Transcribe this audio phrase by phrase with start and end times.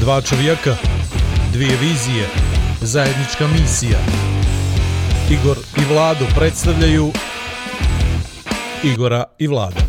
[0.00, 0.76] Dva čovjeka,
[1.52, 2.26] dvije vizije,
[2.80, 3.98] zajednička misija.
[5.30, 7.10] Igor i Vlado predstavljaju
[8.84, 9.80] Igora i Vlada.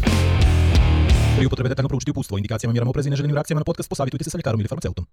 [1.37, 4.29] Pri upotrebe detaljno proučiti upustvo, indikacijama, mjerama oprezi i neželjenim reakcijama na podcast, posavitujte se
[4.29, 5.05] sa ljekarom ili farmaceutom.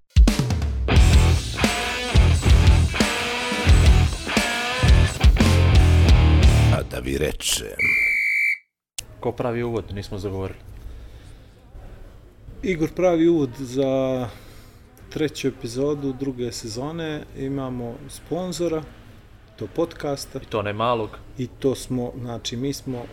[6.74, 7.66] A da vi rečem.
[9.20, 10.58] Ko pravi uvod, nismo zagovorili.
[12.62, 14.28] Igor pravi uvod za
[15.08, 17.24] treću epizodu druge sezone.
[17.38, 18.82] Imamo sponzora,
[19.58, 21.10] to podcasta I to ne malog.
[21.38, 23.04] i to smo, znači mi smo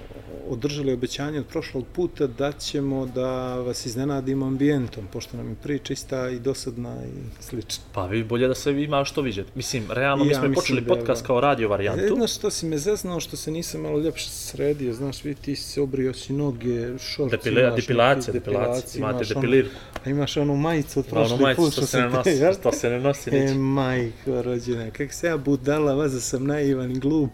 [0.47, 5.93] održali obećanje od prošlog puta da ćemo da vas iznenadimo ambijentom, pošto nam je priča
[5.93, 7.83] ista i dosadna i slična.
[7.93, 9.49] Pa vi bolje da se ima što viđete.
[9.55, 12.15] Mislim, realno mi Ja smo i počeli da podcast ovo- kao radio varijantu.
[12.15, 15.79] Znaš što si me zeznao, što se nisam malo ljepše sredio, znaš, vi ti si
[15.79, 18.99] obrio si noge, šorci Depile, imaš, depilacija, depilacija.
[18.99, 19.75] Imate imaš ono- depilirku.
[20.05, 22.89] A imaš onu majicu od Da, ono prošli put što se ne nosi, što se
[22.89, 27.31] ne nosi E, majko rođena, kak se ja budala, vaza sam naivan i glup.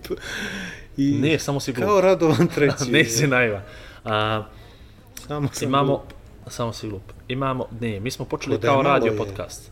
[0.98, 1.88] I Nije, samo si glup.
[1.88, 2.92] Kao Radovan treći.
[2.92, 3.62] Nisi naivan.
[4.06, 4.44] A,
[5.28, 6.14] Samo sam imamo, glup.
[6.48, 7.04] samo si glup.
[7.28, 9.18] Imamo, ne, mi smo počeli Ko je kao radio je.
[9.18, 9.72] podcast.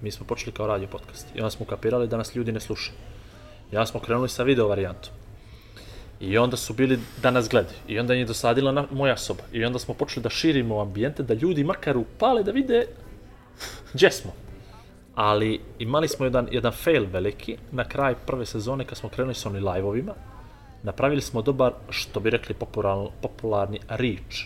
[0.00, 1.26] Mi smo počeli kao radio podcast.
[1.34, 2.96] I onda smo kapirali da nas ljudi ne slušaju.
[3.72, 5.12] I onda smo krenuli sa video varijantom.
[6.20, 7.76] I onda su bili da nas gledaju.
[7.88, 9.42] I onda je dosadila na, moja soba.
[9.52, 12.86] I onda smo počeli da širimo ambijente, da ljudi makar upale da vide
[13.94, 14.32] gdje smo.
[15.20, 19.48] Ali imali smo jedan, jedan fail veliki na kraj prve sezone kad smo krenuli sa
[19.48, 20.14] onim live-ovima.
[20.82, 24.36] Napravili smo dobar, što bi rekli popularno, popularni reach.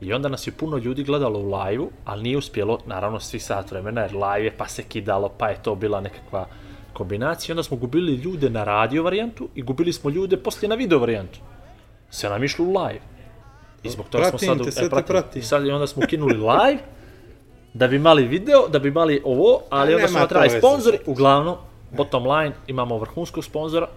[0.00, 3.70] I onda nas je puno ljudi gledalo u live-u, ali nije uspjelo, naravno, svi sat
[3.70, 6.46] vremena, jer live je pa se kidalo, pa je to bila nekakva
[6.92, 7.52] kombinacija.
[7.52, 11.38] Onda smo gubili ljude na radio varijantu i gubili smo ljude poslije na video varijantu.
[12.10, 13.00] Sve nam išlo u live.
[13.82, 14.62] I zbog toga Pratim smo sad...
[14.64, 15.06] te, u- sve te pratim.
[15.06, 15.40] pratim.
[15.40, 16.78] I sad i onda smo ukinuli live,
[17.74, 20.98] da bi imali video, da bi imali ovo, ali A onda to trebali sponzori.
[21.06, 21.56] Uglavnom,
[21.96, 23.88] bottom line, imamo vrhunskog sponzora,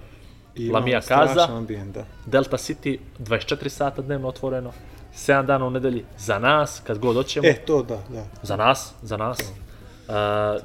[0.55, 0.67] I
[1.01, 1.47] strašan Kaza.
[1.57, 2.05] ambijent, da.
[2.25, 4.71] Delta City, 24 sata dnevno otvoreno,
[5.15, 7.47] 7 dana u nedelji, za nas, kad god hoćemo.
[7.47, 8.25] E, to da, da.
[8.41, 9.39] Za nas, za nas.
[9.39, 10.13] Uh,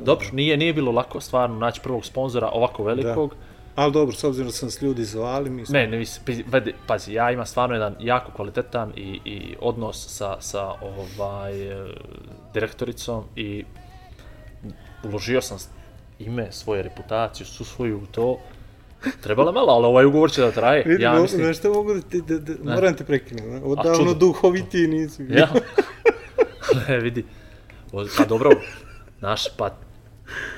[0.05, 3.35] dobro, nije, nije bilo lako stvarno naći prvog sponzora ovako velikog.
[3.79, 5.73] Ali dobro, s obzirom da sam s ljudi zvali, mi smo...
[5.73, 6.05] Ne, ne,
[6.47, 11.95] vedi, pazi, ja imam stvarno jedan jako kvalitetan i, i odnos sa, sa ovaj, e,
[12.55, 13.65] direktoricom i
[15.05, 15.59] uložio sam
[16.19, 18.39] ime, svoju reputaciju, su svoju u to.
[19.23, 20.85] Trebalo je malo, ali ovaj ugovor će da traje.
[20.87, 23.61] Vidi, ja mislim, znaš što mogu da ti, da, da, moram te prekinuti, ne?
[23.65, 25.23] odavno duhoviti nisu.
[25.23, 25.49] Ja.
[26.89, 27.25] ne, vidi.
[28.17, 28.51] Pa dobro,
[29.19, 29.71] znaš, pa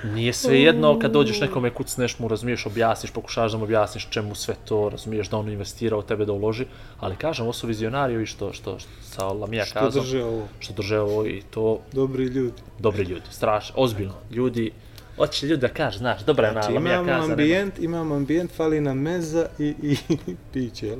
[0.04, 4.34] nije sve jedno kad dođeš nekome kucneš mu, razumiješ, objasniš, pokušavaš da mu objasniš čemu
[4.34, 6.66] sve to, razumiješ da on investira u tebe da uloži,
[7.00, 10.48] ali kažem, ovo su vizionari ovi što, što, što sa Lamija Što kazao, drže ovo,
[10.60, 11.80] što drže ovo i to.
[11.92, 12.62] Dobri ljudi.
[12.78, 14.70] dobri ljudi, strašno, ozbiljno, ljudi,
[15.16, 18.14] hoće ljudi da kaže, znaš, dobra je Znači, na Lamija imamo kaza, nema- ambijent, imamo
[18.14, 19.96] ambijent, fali nam meza i, i
[20.52, 20.98] piće, jel?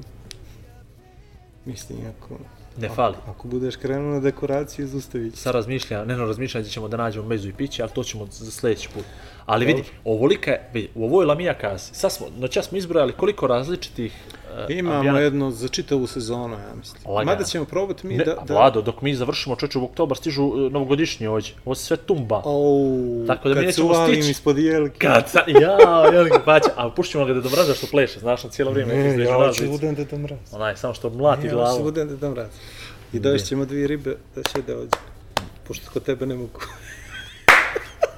[1.65, 2.35] Mislim, ako,
[2.81, 3.15] ne fali.
[3.27, 5.41] ako budeš krenuo na dekoraciju, zustavit će.
[5.41, 8.27] Sad razmišljam, ne no razmišljam da ćemo da nađemo mezu i piće, ali to ćemo
[8.31, 9.05] za sljedeći put.
[9.51, 14.13] Ali vidi, ovolika vidi, u ovoj Lamija kazi, sad smo, noća smo izbrojali koliko različitih
[14.69, 17.03] uh, Imamo jedno za čitavu sezonu, ja mislim.
[17.07, 17.33] Lagano.
[17.33, 18.33] Mada ćemo probati mi Ne, da...
[18.41, 18.55] a da...
[18.55, 21.53] Vlado, dok mi završimo čoče u oktobar, stižu uh, novogodišnji ođe.
[21.65, 22.43] Ovo sve tumba.
[22.45, 24.31] Au, Tako da mi kad nećemo stići.
[24.31, 24.99] ispod jelke.
[24.99, 25.79] Kad sad, ja,
[26.13, 28.95] jeliki paća, ali pušćemo ga da domraza što pleše, znaš, na cijelo vrijeme.
[28.95, 30.39] Ne, ja hoću budem da tam raz.
[30.53, 31.71] Onaj, samo što mlati Ja glavu.
[31.71, 32.49] hoću budem da tam raz.
[33.13, 34.97] I došćemo dvije ribe da će da ođe.
[35.69, 36.61] Pošto kod tebe ne mogu.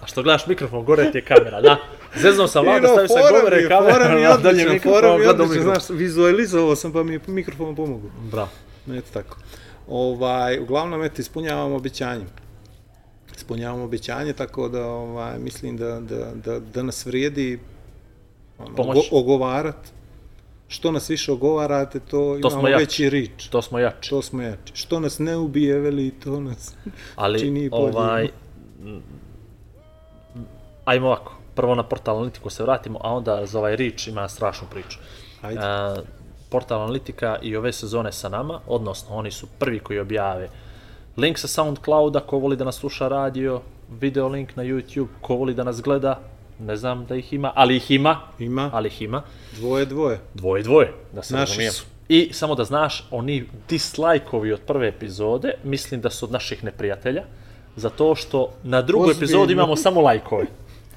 [0.02, 1.76] A što gledaš mikrofon, gore ti je kamera, da.
[2.16, 4.56] Zeznao sam Vlada, stavio sam govore kamera, fora mi je odličan,
[5.18, 8.10] mi je odličan, znaš, vizualizovao sam pa mi je mikrofon pomogao.
[8.30, 8.48] Bravo.
[8.90, 9.36] Eto tako.
[9.88, 12.24] Ovaj, uglavnom, eto, ispunjavamo obećanje.
[13.36, 17.58] Ispunjavamo obećanje, tako da ovaj, mislim da, da, da, da nas vrijedi
[18.58, 18.96] ono, Pomoć.
[18.96, 19.76] ogo, ogovarat.
[20.69, 23.48] Što nas više ogovarate, to, To imamo veći rič.
[23.48, 24.10] To smo jači.
[24.10, 24.72] To smo jači.
[24.74, 26.74] Što nas ne ubije, veli, to nas
[27.16, 28.28] Ali, čini ovaj,
[28.84, 29.02] m,
[30.84, 34.67] ajmo ovako, prvo na portal analitiku se vratimo, a onda za ovaj Reach ima strašnu
[34.70, 34.99] priču.
[35.43, 35.61] Ajde.
[35.61, 36.02] E,
[36.50, 40.49] portal analitika i ove sezone sa nama, odnosno oni su prvi koji objave
[41.17, 43.61] link sa Soundclouda, ko voli da nas sluša radio,
[44.00, 46.20] video link na YouTube, ko voli da nas gleda,
[46.58, 48.70] ne znam da ih ima, ali ih ima, Ima.
[48.73, 49.23] ali ih ima,
[49.56, 50.20] Dvoje, dvoje.
[50.34, 51.84] dvoje, dvoje, da se Naši su.
[52.08, 57.23] I samo da znaš, oni dislajkovi od prve epizode, mislim da su od naših neprijatelja,
[57.76, 59.25] zato što na drugoj Ozbiljno.
[59.25, 60.46] epizodi imamo samo lajkove.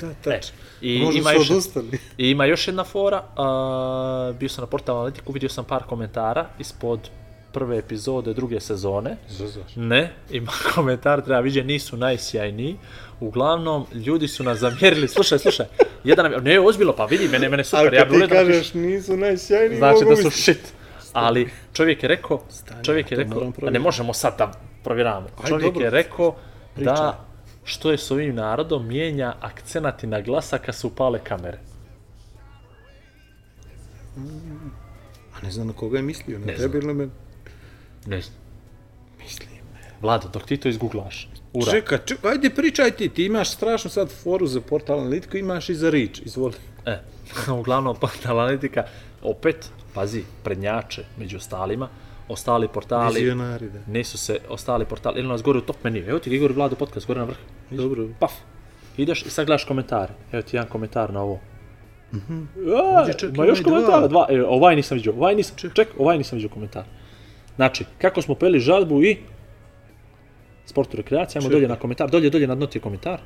[0.01, 0.55] Da, E, tačno.
[0.81, 1.89] i Možda ima su još, odustali.
[2.17, 6.45] I ima još jedna fora, a, bio sam na portalu Analitiku, vidio sam par komentara
[6.59, 7.09] ispod
[7.51, 9.17] prve epizode druge sezone.
[9.29, 9.75] Zazaš.
[9.75, 12.75] Ne, ima komentar, treba vidjeti, nisu najsjajniji.
[13.19, 15.65] Uglavnom, ljudi su nas zamjerili, slušaj, slušaj,
[16.03, 19.17] jedan ne, ozbiljno, pa vidi, mene, mene super, Ali ja kad bi ti kažeš nisu
[19.17, 20.73] najsjajniji, znači mogu da su shit.
[21.13, 22.43] Ali čovjek je rekao,
[22.83, 24.51] čovjek je rekao, ne možemo sad da
[24.83, 25.27] provjeravamo.
[25.43, 25.85] Aj, Čovjek dobro.
[25.85, 26.35] je rekao
[26.75, 27.25] da
[27.65, 31.59] što je s ovim narodom mijenja akcenati na glasa kad su upale kamere.
[35.33, 37.11] A ne znam na koga je mislio, na Ne tebe ili na mene?
[38.05, 38.37] Ne znam.
[39.19, 39.49] Mislim.
[40.01, 41.29] Vlado, dok ti to izgooglaš.
[41.53, 41.71] Ura.
[41.71, 45.75] Čekaj, čekaj, ajde pričaj ti, ti imaš strašno sad foru za portal analitiku, imaš i
[45.75, 46.53] za rič, izvoli.
[46.85, 46.99] E,
[47.59, 48.83] uglavnom, portal analitika,
[49.23, 51.89] opet, pazi, prednjače među ostalima,
[52.27, 53.79] ostali portali, Vizionari, da.
[53.87, 57.07] nisu se ostali portali, ili nas gore u top meniju, evo ti Igor Vlado podcast,
[57.07, 57.37] gore na vrh,
[57.71, 58.07] Dobro.
[58.19, 58.31] paf,
[58.97, 61.39] ideš i sad gledaš komentare, evo ti jedan komentar na ovo.
[62.13, 62.41] Mhm.
[62.97, 64.27] Ovdje čak ma još komentara, dva.
[64.29, 66.83] e, ovaj nisam vidio, ovaj nisam, ček, ovaj nisam vidio komentar.
[67.55, 69.17] Znači, kako smo peli žalbu i
[70.65, 73.19] sportu rekreacija, ajmo dolje na komentar, dolje, dolje na dno ti je komentar.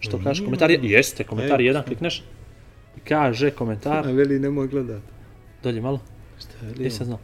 [0.00, 2.22] Što kaže komentar, je, jeste, komentar Ej, jedan, klikneš,
[2.96, 5.02] i kaže komentar, A veli, nemoj gledat.
[5.62, 6.00] dolje malo,
[6.38, 7.18] Šta je li nisam znao.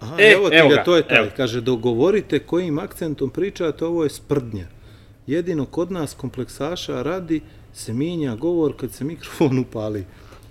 [0.00, 1.18] Aha, E, evo ti evo ga, ga, to je taj.
[1.18, 1.26] evo.
[1.36, 4.66] Kaže, dogovorite kojim akcentom pričate, ovo je sprdnja.
[5.26, 7.40] Jedino kod nas kompleksaša radi
[7.72, 10.04] se mijenja govor kad se mikrofon upali.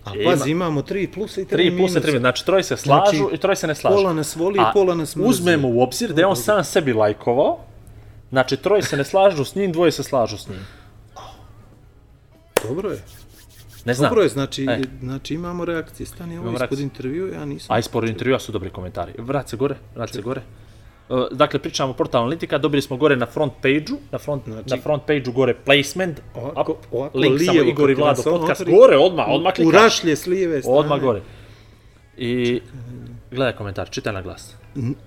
[0.06, 2.00] A E, pazi, ima- imamo tri plusa i tri, Tri minusa.
[2.00, 3.96] tri, znači troje se slažu Znači, i troje se ne slažu.
[3.96, 5.30] pola nas voli i pola nas mrzi.
[5.30, 7.60] Uzmemo u obzir da je on sam sebi lajkovao,
[8.30, 10.60] znači troje se ne slažu s njim, dvoje se slažu s njim.
[12.64, 13.02] Dobro je.
[13.86, 14.10] Ne znam.
[14.10, 14.82] Dobro je, znači, E.
[15.02, 16.08] znači imamo reakcije.
[16.08, 17.76] Stani ovo Imamo ispod intervjua, ja nisam.
[17.76, 19.14] A ispod intervjua su dobri komentari.
[19.18, 20.42] Vrat se gore, vrat se gore.
[21.10, 24.70] Uh, Dakle, pričamo o portal analitika, dobili smo gore na front page-u, na front, Znači-
[24.70, 28.22] na front page-u gore placement, Ovako- up, ovako link samo lijevo, Igor i kad Vlado
[28.24, 29.74] podcast, otvori- gore, odmah, odmah U klikaš.
[29.74, 30.78] rašlje s lijeve strane.
[30.78, 31.22] Odmah gore.
[32.18, 32.62] I
[33.32, 34.56] gledaj komentar, čitaj na glas.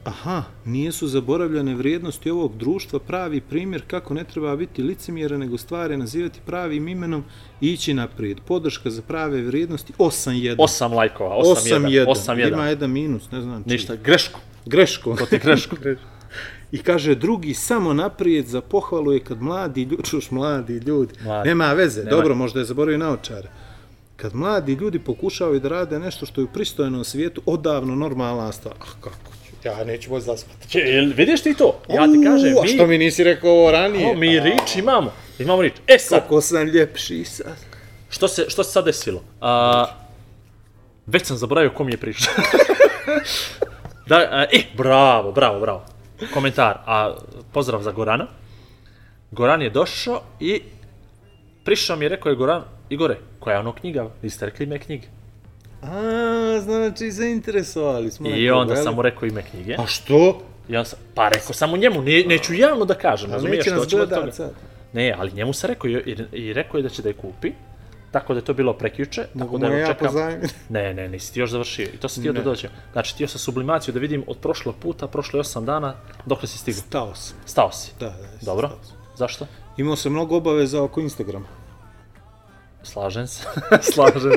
[0.05, 5.97] Aha, nisu zaboravljene vrijednosti ovog društva, pravi primjer kako ne treba biti licemjera, nego stvari
[5.97, 7.25] nazivati pravim imenom
[7.61, 8.41] i ići naprijed.
[8.41, 10.57] Podrška za prave vrijednosti 8-1.
[10.57, 12.07] 8 lajkova, 8-1, 8-1.
[12.07, 12.53] 8-1.
[12.53, 13.73] Ima jedan minus, ne znam čiji.
[13.73, 14.41] Ništa, grešku.
[14.67, 15.17] Greško.
[15.17, 15.77] To ti grešku.
[16.73, 21.49] I kaže, drugi samo naprijed za pohvalu je kad mladi ljudi, čuš mladi ljudi, Mladi.
[21.49, 22.11] nema veze, Nema.
[22.11, 23.49] dobro, možda je zaboravio naočare.
[24.17, 28.75] Kad mladi ljudi pokušavaju da rade nešto što je u pristojnom svijetu odavno normalna stvar.
[28.81, 29.28] Ah, kako
[29.65, 30.69] ja neću moći zaspati.
[30.71, 31.81] Če, jel vidiš ti to?
[31.89, 34.11] Ja ti kažem, Uuu, a što mi, mi nisi rekao ovo ranije?
[34.11, 35.13] o, mi rič imamo.
[35.39, 35.73] Imamo rič.
[35.87, 37.57] E sad, Kako sam ljepši sad.
[38.11, 39.23] što se, što se sad desilo?
[39.41, 39.87] A,
[41.07, 42.31] već sam zaboravio kom je priča.
[44.09, 45.85] da, a, e, bravo, bravo, bravo.
[46.35, 47.17] Komentar, a
[47.53, 48.27] pozdrav za Gorana.
[49.31, 50.63] Goran je došao i
[51.65, 54.11] prišao mi je, rekao je Goran, Igore, koja je ono knjiga?
[54.23, 55.07] Vi ste rekli ime knjige.
[55.83, 55.89] A,
[56.61, 58.29] znači, zainteresovali smo.
[58.29, 59.75] I onda sam mu rekao ime knjige.
[59.79, 60.43] A što?
[60.77, 63.67] On sam, pa rekao sam mu njemu, ne, neću javno da kažem, razumiješ?
[63.67, 64.33] nas doćemo do toga.
[64.33, 64.53] sad.
[64.93, 67.53] Ne, ali njemu sam rekao i, i rekao je da će da je kupi.
[68.11, 70.15] Tako da je to bilo prekjuče, tako da mu evo ja čekam.
[70.69, 71.85] Ne, ne, nisi ti još završio.
[71.95, 72.45] I to si htio da Ne.
[72.45, 72.69] dođe.
[72.93, 75.95] Znači, htio sam sublimaciju da vidim od prošlog puta, prošlo je 8 dana,
[76.27, 76.81] dok si stigao.
[76.81, 77.37] Stao sam.
[77.47, 77.93] Stao si.
[78.01, 78.69] Da, da, jesam, Dobro.
[78.69, 78.97] stao sam.
[79.17, 79.47] Zašto?
[79.77, 81.47] Imao sam mnogo obaveza oko Instagrama.
[82.83, 83.47] Slažem se.
[83.93, 84.33] Slažem.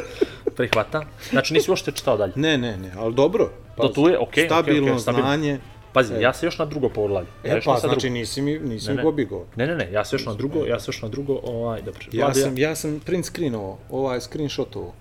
[0.61, 1.03] Prihvatam.
[1.29, 2.33] Znači, nisi uopšte čitao dalje.
[2.35, 3.49] Ne, ne, ne, ali dobro.
[3.77, 5.27] Do tu je, okej, Stabilno okej, okej, stabilno.
[5.27, 5.59] znanje.
[5.93, 7.27] Pazi, ja sam još na drugo poglavlje.
[7.45, 8.13] Ja E pa, znači drugo.
[8.13, 9.03] nisi mi, nisi Ne, mi ne.
[9.03, 9.45] pobjegao.
[9.55, 11.99] Ne, ne, ne, ja sam još na drugo, ja sam još na drugo, ovaj, dobro.
[12.11, 14.93] Ja Vlado, sam, ja sam print screenovao, ovaj screenshotovo.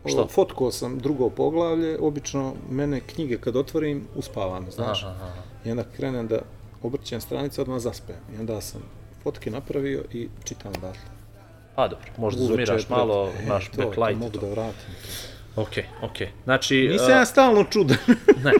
[0.00, 0.08] Što?
[0.10, 0.26] Što?
[0.28, 5.02] Fotkao sam drugo poglavlje, obično mene knjige kad otvorim uspavam, znaš.
[5.02, 5.32] Aha, aha.
[5.64, 6.38] I onda krenem da
[6.82, 8.16] obrćem stranicu, odmah zaspem.
[8.36, 8.80] I onda sam
[9.22, 11.15] fotke napravio i čitam odatle.
[11.76, 14.20] Pa dobro, možda Uveče zoomiraš pred- malo E, naš to, backlight.
[14.20, 14.94] mogu da vratim.
[15.56, 16.28] Okej, okej.
[16.44, 17.96] Znači, Nisam a, ja stalno čudan.
[18.44, 18.52] ne.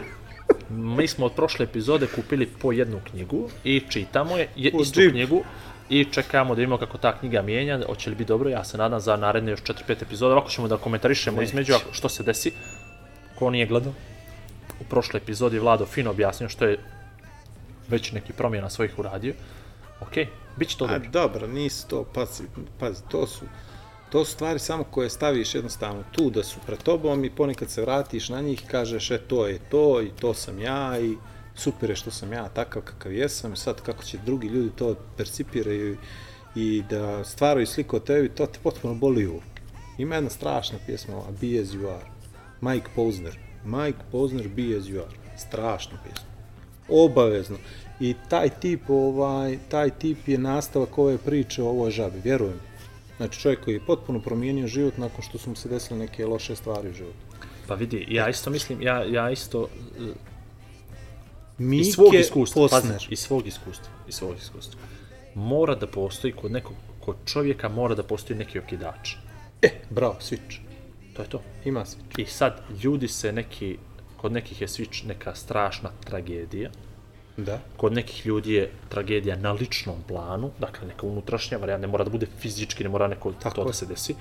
[0.69, 4.99] Mi smo od prošle epizode kupili po jednu knjigu i čitamo je, je Po istu
[4.99, 5.11] džip.
[5.11, 5.43] knjigu
[5.89, 8.99] i čekamo da vidimo kako ta knjiga mijenja, hoće li biti dobro, ja se nadam
[8.99, 12.51] za naredne još 4-5 epizoda, ovako ćemo da komentarišemo između ako- što se desi,
[13.35, 13.93] ko nije gledao.
[14.79, 16.77] U prošloj epizodi Vlado fino objasnio što je
[17.87, 19.33] već neki promjena svojih uradio.
[20.01, 20.27] Okej,
[20.57, 21.09] bit će to A dobro.
[21.09, 22.43] dobro, nisu to, pazi,
[22.79, 23.45] pazi, to su,
[24.09, 27.81] to su stvari samo koje staviš jednostavno tu da su pred tobom i ponekad se
[27.81, 31.17] vratiš na njih i kažeš e to je to i to sam ja i
[31.55, 35.97] super je što sam ja takav kakav jesam sad kako će drugi ljudi to percipiraju
[36.55, 39.41] i da stvaraju sliku o tebi, to te potpuno boli u.
[39.97, 42.05] Ima jedna strašna pjesma, ova, Be As You Are,
[42.61, 43.37] Mike Posner.
[43.65, 45.37] Mike Posner, Be As You Are.
[45.37, 46.37] Strašna pjesma
[46.89, 47.57] obavezno.
[47.99, 52.59] I taj tip, ovaj, taj tip je nastavak ove priče o ovoj žabi, vjerujem.
[53.17, 56.55] Znači čovjek koji je potpuno promijenio život nakon što su mu se desile neke loše
[56.55, 57.17] stvari u životu.
[57.67, 59.67] Pa vidi, ja isto mislim, ja, ja isto,
[59.99, 60.13] e,
[61.57, 63.07] Mike iz svog iskustva, pazi, Posner.
[63.09, 64.81] iz svog iskustva, iz svog iskustva.
[65.35, 69.15] Mora da postoji kod nekog, kod čovjeka mora da postoji neki okidač.
[69.61, 70.59] E, bravo, switch.
[71.13, 71.41] To je to.
[71.65, 72.21] Ima switch.
[72.21, 73.77] I sad, ljudi se neki,
[74.17, 76.69] kod nekih je switch neka strašna tragedija,
[77.37, 77.59] Da.
[77.77, 82.09] kod nekih ljudi je tragedija na ličnom planu, dakle neka unutrašnja varijanta, ne mora da
[82.09, 84.15] bude fizički, ne mora neko Tako to da se desi.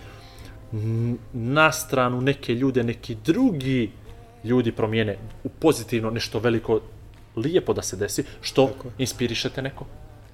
[1.32, 3.90] Na stranu neke ljude, neki drugi
[4.44, 6.80] ljudi promijene u pozitivno nešto veliko,
[7.36, 9.86] lijepo da se desi, što Tako inspirišete neko.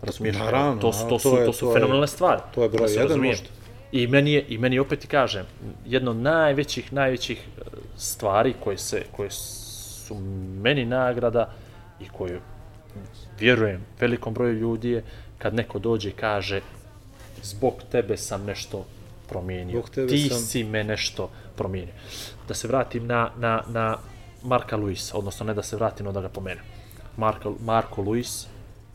[0.02, 0.36] Razumiješ?
[0.36, 2.40] Naravno, to, su, to, su, to je- to su to je- fenomenalne stvari.
[2.54, 3.46] to je broj Da jedan možda.
[3.92, 5.46] I meni je, i meni opet ti kažem,
[5.86, 7.60] jedno od najvećih, najvećih e,
[7.96, 10.14] stvari koje, se, koje su
[10.60, 11.52] meni nagrada
[12.00, 12.40] i koje
[13.42, 15.02] vjerujem velikom broju ljudi je
[15.38, 16.60] kad neko dođe i kaže
[17.42, 18.84] zbog tebe sam nešto
[19.28, 19.82] promijenio.
[20.08, 21.94] Ti sam- si me nešto promijenio.
[22.48, 23.98] Da se vratim na, na, na
[24.44, 26.64] Marka Luisa, odnosno ne da se vratim, no da ga pomenem.
[27.16, 28.46] Marko, Marko Luis,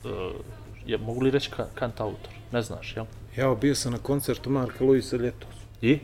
[0.04, 0.12] uh,
[0.86, 2.32] je, mogu li reći ka, kant autor?
[2.52, 3.06] Ne znaš, jel?
[3.38, 5.50] Ja bio sam na koncertu Marka Luisa ljetos.
[5.82, 6.00] I?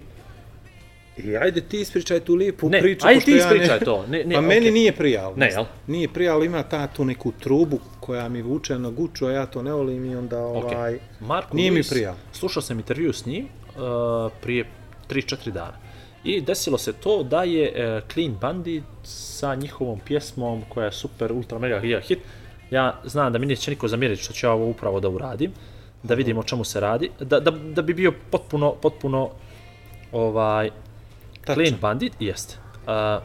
[1.17, 3.07] I ajde ti ispričaj tu lijepu Ne, priču.
[3.07, 4.05] ajde ti ja ne- ispričaj to.
[4.07, 4.71] Ne, ne, pa meni okej.
[4.71, 5.33] nije prijal.
[5.35, 5.65] Ne, jel?
[5.87, 9.61] Nije prijal, ima ta tu neku trubu koja mi vuče na guču, a ja to
[9.61, 10.99] ne volim i onda ovaj...
[11.19, 12.15] Marko nije mi Luis, prijao.
[12.31, 14.65] Slušao sam intervju s njim uh, prije
[15.09, 15.77] 3-4 dana.
[16.23, 21.31] I desilo se to da je uh, Clean Bandit sa njihovom pjesmom koja je super,
[21.31, 22.19] ultra, mega, giga hit.
[22.71, 25.51] Ja znam da mi neće niko zamjeriti što ću ja ovo upravo da uradim,
[26.03, 29.29] da vidimo o čemu se radi, da, da, da bi bio potpuno, potpuno
[30.11, 30.69] ovaj,
[31.41, 31.55] Tačan.
[31.55, 32.55] Clean Bandit, jeste.
[32.87, 33.23] Uh,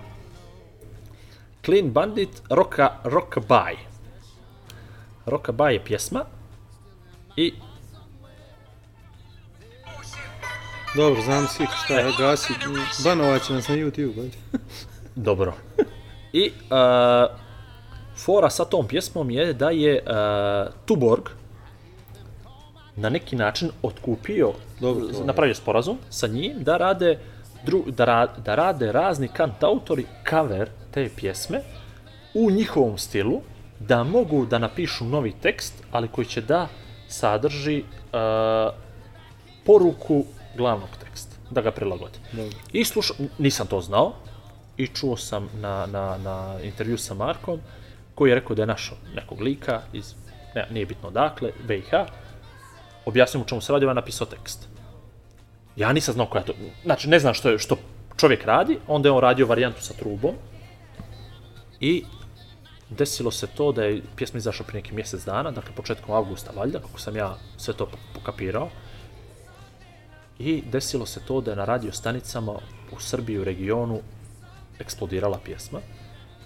[1.65, 3.89] Clean Bandit, Rocka, Rockabye.
[5.29, 6.25] Rockabye je pjesma
[7.37, 7.53] i
[10.97, 12.53] Dobro, znam svi šta je, gasi.
[13.05, 14.29] Banovat će nas na YouTube.
[15.15, 15.55] Dobro.
[16.33, 17.37] I uh,
[18.17, 21.29] fora sa tom pjesmom je da je uh, Tuborg
[22.97, 25.25] na neki način otkupio, Dobro, to je.
[25.25, 27.19] napravio sporazum sa njim da rade
[27.65, 31.61] dru, da, ra, da rade razni kantautori cover te pjesme
[32.35, 33.41] u njihovom stilu,
[33.81, 36.69] da mogu da napišu novi tekst, ali koji će da
[37.09, 38.75] sadrži uh,
[39.67, 40.25] poruku
[40.57, 42.19] glavnog teksta, da ga prilagodi.
[42.33, 42.57] Dobro.
[42.73, 44.13] I slušao, nisam to znao,
[44.77, 47.61] i čuo sam na, na, na intervju sa Markom,
[48.15, 50.15] koji je rekao da je našao nekog lika iz,
[50.55, 51.91] ne, nije bitno odakle, BiH,
[53.05, 54.69] objasnio mu čemu se radi, ovaj napisao tekst.
[55.77, 56.53] Ja nisam znao koja je to,
[56.85, 57.77] znači ne znam što, je, što
[58.17, 60.35] čovjek radi, onda je on radio varijantu sa trubom
[61.81, 62.05] i
[62.91, 66.79] desilo se to da je pjesma izašla prije neki mjesec dana, dakle početkom avgusta valjda,
[66.79, 68.71] kako sam ja sve to pokapirao.
[70.39, 72.53] I desilo se to da je na radio stanicama
[72.93, 74.01] u Srbiji u regionu
[74.79, 75.81] eksplodirala pjesma.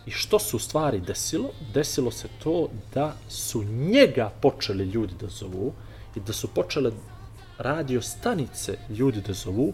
[0.07, 1.51] I što se u stvari desilo?
[1.75, 5.73] Desilo se to da su njega počeli ljudi da zovu
[6.17, 6.93] i da su počele
[7.59, 9.73] radio stanice ljudi da zovu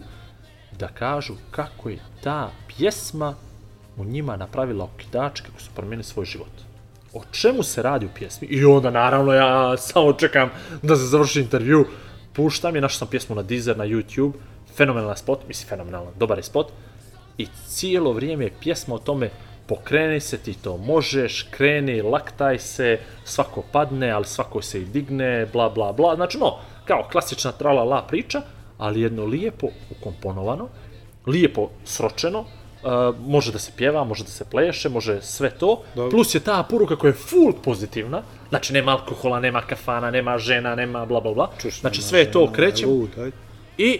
[0.79, 3.35] da kažu kako je ta pjesma
[3.99, 6.51] u njima napravila okidač kako su promijenili svoj život.
[7.13, 8.47] O čemu se radi u pjesmi?
[8.47, 10.49] I onda naravno ja samo čekam
[10.81, 11.85] da se završi intervju.
[12.33, 14.33] Puštam je, našao sam pjesmu na Deezer, na YouTube,
[14.75, 16.71] fenomenalan spot, mislim fenomenalan, dobar je spot.
[17.37, 19.29] I cijelo vrijeme je pjesma o tome
[19.69, 25.45] pokreni se, ti to možeš, kreni, laktaj se, svako padne, ali svako se i digne,
[25.53, 26.15] bla bla bla.
[26.15, 28.41] Znači no, kao klasična trala la priča,
[28.77, 30.67] ali jedno lijepo ukomponovano,
[31.27, 32.45] lijepo sročeno,
[32.83, 35.81] Uh, može da se pjeva, može da se pleše, može sve to.
[35.95, 36.11] Dobro.
[36.11, 38.21] Plus je ta poruka koja je full pozitivna.
[38.49, 41.49] Znači nema alkohola, nema kafana, nema žena, nema bla bla bla.
[41.61, 42.47] Čuš, znači sve je to
[43.17, 43.31] ajde.
[43.77, 43.99] I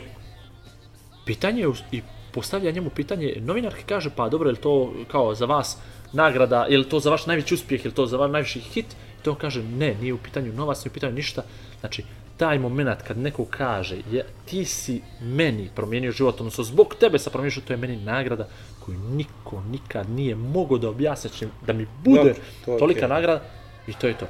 [1.25, 5.45] pitanje je, i postavlja njemu pitanje, novinarki kaže, pa dobro, je li to kao za
[5.45, 5.77] vas
[6.13, 8.85] nagrada, je li to za vaš najveći uspjeh, je li to za vaš najveći hit?
[9.19, 11.43] I to on kaže, ne, nije u pitanju novac, nije u pitanju ništa.
[11.79, 12.03] Znači,
[12.39, 17.31] taj moment kad neko kaže, je, ti si meni promijenio život, odnosno zbog tebe sam
[17.31, 18.47] promijenio to je meni nagrada
[18.85, 23.09] koju niko nikad nije mogao da objasni, znači, da mi bude Dobro, to tolika okej.
[23.09, 23.41] nagrada.
[23.87, 24.25] I to je to.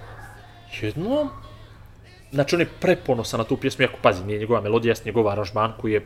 [0.82, 1.30] Jednom,
[2.32, 5.74] Znači, on je preponosan na tu pjesmu, iako, pazi, nije njegova melodija, jest njegov aranžman
[5.82, 6.06] koji je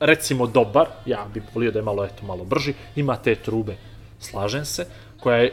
[0.00, 3.76] recimo dobar, ja bih volio da je malo, eto, malo brži, ima te trube,
[4.20, 4.86] slažem se,
[5.20, 5.52] koja je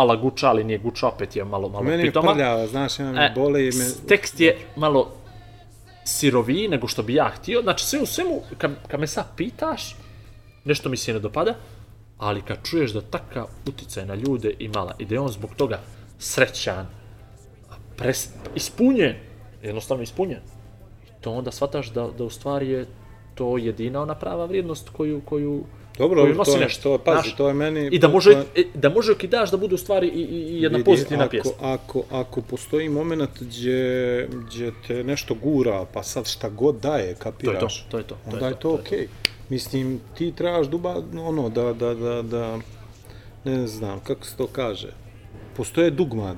[0.00, 2.32] ala guča, ali nije guča, opet je malo, malo Meni je pitoma.
[2.32, 3.84] prljava, znaš, ja me boli i me...
[4.08, 5.12] tekst je malo
[6.04, 7.62] siroviji nego što bi ja htio.
[7.62, 9.96] Znači, sve u svemu, kad, kad me sad pitaš,
[10.64, 11.54] nešto mi se ne dopada,
[12.18, 15.80] ali kad čuješ da takav uticaj na ljude imala i da je on zbog toga
[16.18, 16.86] srećan,
[17.96, 19.14] pres, ispunjen,
[19.62, 20.40] jednostavno ispunjen,
[21.20, 22.86] to onda shvataš da, da u stvari je
[23.34, 25.64] to jedina ona prava vrijednost koju, koju
[26.00, 26.82] Dobro, koji nosi to je, nešto.
[26.82, 27.36] to je, pazi, znaš.
[27.36, 27.86] to je meni...
[27.86, 30.24] I da može, to je- e, da može okidaš da bude u stvari i, i,
[30.48, 31.52] i jedna vidi, pozitivna ako, pjesma.
[31.62, 33.82] Ako, ako postoji moment gdje,
[34.32, 38.04] gdje te nešto gura, pa sad šta god daje, To kapiraš, je to, to je
[38.04, 38.14] to.
[38.14, 39.08] to onda je to okej.
[39.48, 42.58] Mislim, ti trebaš duba, ono, da, da, da, da,
[43.44, 44.88] ne znam, kako se to kaže,
[45.56, 46.36] postoje dugmad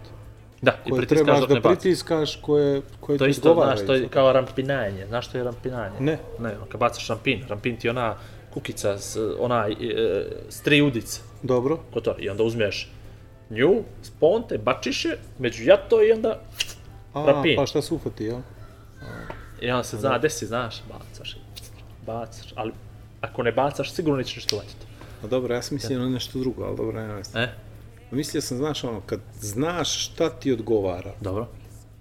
[0.62, 1.80] Da, i koje pritiskaš trebaš dok da ne baci.
[1.80, 5.06] pritiskaš, koje, koje To isto, znaš, to je kao rampinanje.
[5.06, 6.00] Znaš što je rampinanje?
[6.00, 6.18] Ne.
[6.38, 7.44] Ne, kad bacaš rampin.
[7.48, 8.16] Rampin ti je ona
[8.54, 11.20] kukica, s, ona, e, s tri udice.
[11.42, 12.14] Dobro, Ko to?
[12.18, 12.88] I onda uzmeš
[13.50, 16.40] nju, sponte, bačiš je, među jato i onda...
[17.14, 17.56] a, Rapin.
[17.56, 18.38] pa šta se ufati, jel?
[19.60, 21.36] I onda se zna, desi, znaš, bacaš.
[22.06, 22.72] Bacaš, ali
[23.20, 24.86] ako ne bacaš, sigurno nećeš ništa uvatiti.
[25.24, 27.38] A dobro, ja sam mislio na nešto drugo, ali dobro, nema veze.
[27.38, 27.48] E,
[28.12, 31.48] Mislio sam, znaš, ono, kad znaš šta ti odgovara, dobro.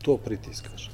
[0.01, 0.89] to pritiskaš.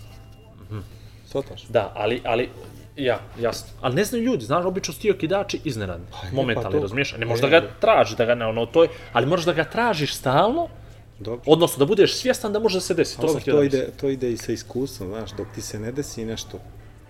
[0.65, 0.79] Mhm.
[1.25, 1.63] Svataš?
[1.69, 2.49] Da, ali, ali,
[2.97, 3.67] ja, jasno.
[3.81, 6.05] Ali ne znaju ljudi, znaš, obično su ti okidači iznenadni.
[6.23, 7.11] je, Momentalni, pa to- razumiješ?
[7.11, 9.53] Ne pa možeš da ga traži, da ga ne, ono, to je, ali možeš da
[9.53, 10.67] ga tražiš stalno,
[11.19, 11.41] Dobro.
[11.45, 13.21] odnosno da budeš svjestan da može da se desi.
[13.21, 15.91] To htio to, da ide, to ide i sa iskustvom, znaš, dok ti se ne
[15.91, 16.59] desi nešto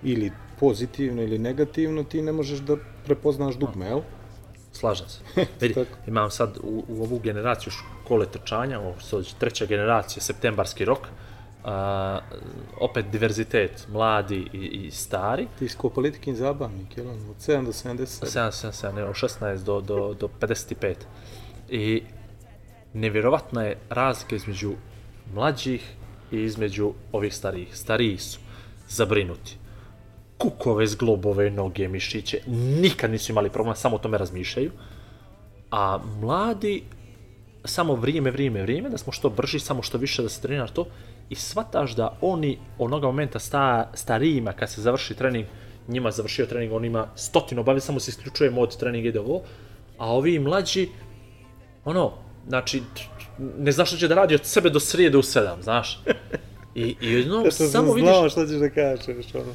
[0.03, 2.75] ili pozitivno ili negativno, ti ne možeš da
[3.06, 4.01] prepoznaš dugme, jel?
[4.72, 5.20] Slažem se.
[5.62, 8.96] Vidi, imam sad u, u ovu generaciju škole trčanja, ovo
[9.39, 11.00] treća generacija, septembarski rok,
[11.64, 12.20] a,
[12.80, 17.08] opet diverzitet, mladi i, i stari, Ti si ko politikin zabavnik, jel?
[17.10, 18.26] ono, Od 7 do 77.
[18.26, 20.96] 7, 7, 7, ne, od 16 do, do, do 55.
[21.70, 22.04] I
[22.94, 24.74] nevjerovatna je razlika između
[25.34, 25.94] mlađih
[26.32, 27.78] i između ovih starijih.
[27.78, 28.40] Stariji su
[28.90, 29.58] zabrinuti.
[30.38, 32.42] Kukove, zglobove, noge, mišiće,
[32.82, 34.72] nikad nisu imali problema, samo o tome razmišljaju.
[35.72, 36.84] A mladi,
[37.66, 40.86] samo vrijeme, vrijeme, vrijeme, da smo što brži, samo što više da se treniraš to
[41.29, 45.46] i shvataš da oni onoga momenta sta, starijima kad se završi trening,
[45.88, 49.41] njima završio trening, on ima stotinu obavi, samo se isključuje mod treninga ide ovo,
[49.98, 50.89] a ovi mlađi,
[51.86, 52.13] ono,
[52.48, 52.81] znači,
[53.38, 56.00] ne znaš što će da radi od sebe do srijede u sedam, znaš.
[56.75, 59.53] I, i jedno, samo vidiš, šta ćeš da kažeš, ono.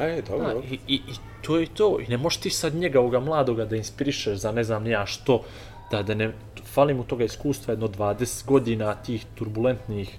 [0.00, 1.98] Aj, dobro, Da, i, i, I to je to.
[2.00, 5.42] I ne možeš ti sad njega, ovoga mladoga, da inspirišeš za ne znam nija što,
[5.90, 6.32] da, da ne,
[6.74, 10.18] fali mu toga iskustva jedno 20 godina tih turbulentnih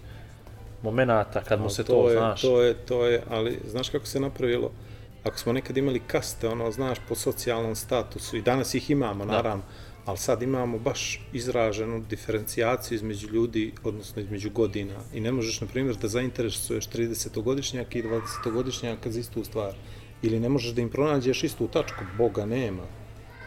[0.86, 2.42] momenata kad mu se to, je, znaš.
[2.42, 4.72] To je, to je, ali znaš kako se napravilo?
[5.24, 9.64] Ako smo nekad imali kaste, ono, znaš, po socijalnom statusu, i danas ih imamo, naravno,
[10.06, 14.94] ali sad imamo baš izraženu diferencijaciju između ljudi, odnosno između godina.
[15.14, 19.74] I ne možeš, na primjer, da zainteresuješ 30-godišnjaka i 20-godišnjaka za istu stvar.
[20.22, 22.84] Ili ne možeš da im pronađeš istu tačku, Boga nema.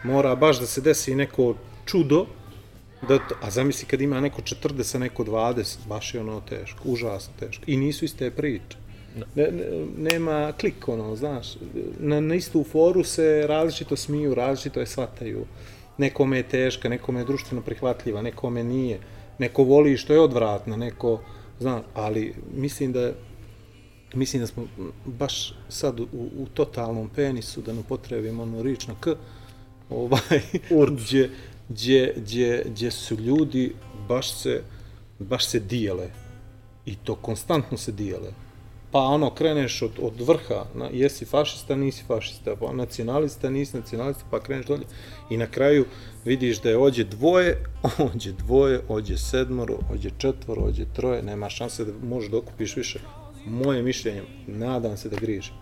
[0.03, 2.25] Mora baš da se desi neko čudo,
[3.07, 7.63] Da, a zamisli kad ima neko 40, neko 20, baš je ono teško, užasno teško.
[7.67, 8.77] I nisu iste priče.
[9.35, 11.47] Ne, ne, nema klik, ono, znaš,
[11.99, 15.45] na, na istu foru se različito smiju, različito je shvataju.
[15.97, 18.99] Nekome je teška, nekome je društveno prihvatljiva, nekome nije.
[19.39, 21.21] Neko voli što je odvratno, neko,
[21.59, 23.11] znam, ali mislim da
[24.13, 24.67] mislim da smo
[25.05, 29.15] baš sad u, u totalnom penisu, da ne upotrebim onu rič na k,
[29.89, 30.41] ovaj,
[30.91, 31.29] gdje,
[31.69, 33.73] gdje, gdje, gdje su ljudi
[34.07, 34.61] baš se,
[35.19, 36.09] baš se dijele.
[36.85, 38.31] I to konstantno se dijele.
[38.91, 44.23] Pa ono, kreneš od, od vrha, na, jesi fašista, nisi fašista, pa nacionalista, nisi nacionalista,
[44.31, 44.85] pa kreneš dolje.
[45.29, 45.85] I na kraju
[46.25, 47.63] vidiš da je ođe dvoje,
[48.13, 52.99] ođe dvoje, ođe sedmoro, ođe četvoro, ođe troje, nema šanse da možeš da okupiš više.
[53.45, 55.55] Moje mišljenje, nadam se da grižem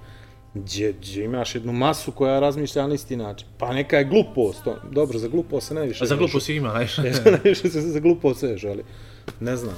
[0.58, 3.48] gdje, gdje imaš jednu masu koja razmišlja na isti način.
[3.58, 6.04] Pa neka je glupost, to, dobro, za glupost se najviše...
[6.04, 6.98] A za glupost ima, znaš.
[7.44, 8.84] najviše se za glupost seže, ali
[9.40, 9.76] ne znam.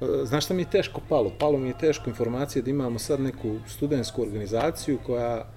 [0.00, 1.32] E, Znaš šta mi je teško palo?
[1.38, 5.48] Palo mi je teško informacije da imamo sad neku studentsku organizaciju koja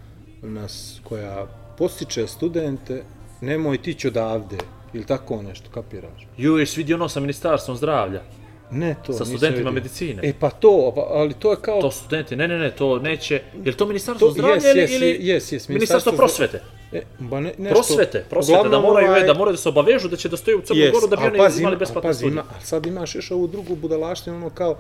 [0.42, 3.04] nas, koja postiče studente,
[3.42, 4.58] nemoj tići odavde,
[4.94, 6.28] ili tako nešto, kapiraš?
[6.38, 8.22] Ju, jesi vidio ono sa ministarstvom zdravlja?
[8.72, 10.22] Ne to, Sa studentima medicine.
[10.24, 11.82] E pa to, pa, ali to je kao...
[11.82, 14.92] To studenti, ne, ne, ne, to neće, je to ministarstvo To- zdravlja jes, ili, jes,
[14.94, 16.62] ili jes, jes, ministarstvo prosvete?
[16.92, 20.08] E, ba ne, nešto, Prosvete, prosvete, da Uglavnom, moraju, ovaj- da moraju da se obavežu
[20.08, 22.10] da će da stoje u Crnu Yes, Goru da bi oni pazi, imali ima- besplatne
[22.10, 22.42] pazi, studije.
[22.42, 24.78] ali sad imaš još ovu drugu budalaštinu, ono kao,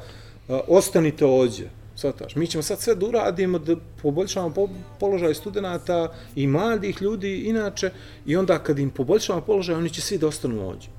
[0.49, 4.67] a, ostanite ovdje, shvataš, mi ćemo sad sve da uradimo, da poboljšamo po,
[4.99, 7.89] položaj studenta i mladih ljudi inače,
[8.25, 10.89] i onda kad im poboljšamo položaj, oni će svi da ostanu ovdje.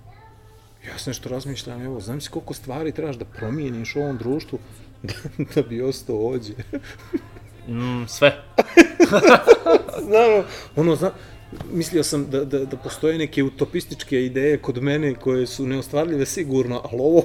[0.89, 4.59] Ja sam nešto razmišljam, evo, znam si koliko stvari trebaš da promijeniš u ovom društvu
[5.03, 5.15] da,
[5.55, 6.55] da bi ostao ovdje.
[7.69, 8.43] Mm, sve.
[10.09, 10.45] Znamo,
[10.77, 11.11] ono, zna,
[11.73, 16.81] mislio sam da, da, da postoje neke utopističke ideje kod mene koje su neostvarljive sigurno,
[16.85, 17.23] ali ovo,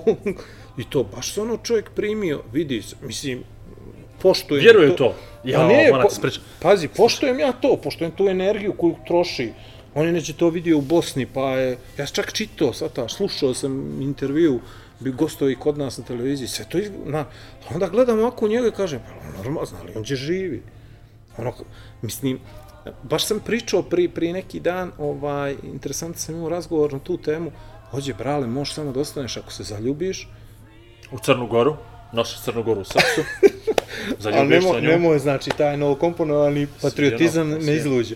[0.78, 3.44] i to baš se ono čovjek primio, vidi, mislim,
[4.22, 5.16] poštujem Vjeruje u to.
[5.44, 6.30] Ja, Pa ne, po,
[6.62, 9.52] pazi, poštujem ja to, poštujem tu energiju koju troši
[9.96, 14.02] On je neće to vidio u Bosni, pa je, ja čak čitao, sata, slušao sam
[14.02, 14.60] intervju,
[15.00, 17.26] bi gostao i kod nas na televiziji, sve to izgleda,
[17.74, 20.64] onda gledam ovako njega i kažem, pa normalno, zna li, on će živi.
[21.38, 21.54] Ono,
[22.02, 22.40] mislim,
[23.04, 27.52] baš sam pričao pri, pri neki dan, ovaj, interesantno sam imao razgovor na tu temu,
[27.92, 30.28] Ođe, brale, možeš samo da ostaneš ako se zaljubiš,
[31.14, 31.76] U Crnu Goru,
[32.14, 33.22] nosiš Crnu Goru u srcu,
[34.24, 34.82] zaljubiš nemo, nju.
[34.82, 38.16] nemoj, znači, taj novokomponovani patriotizam ne izluđe.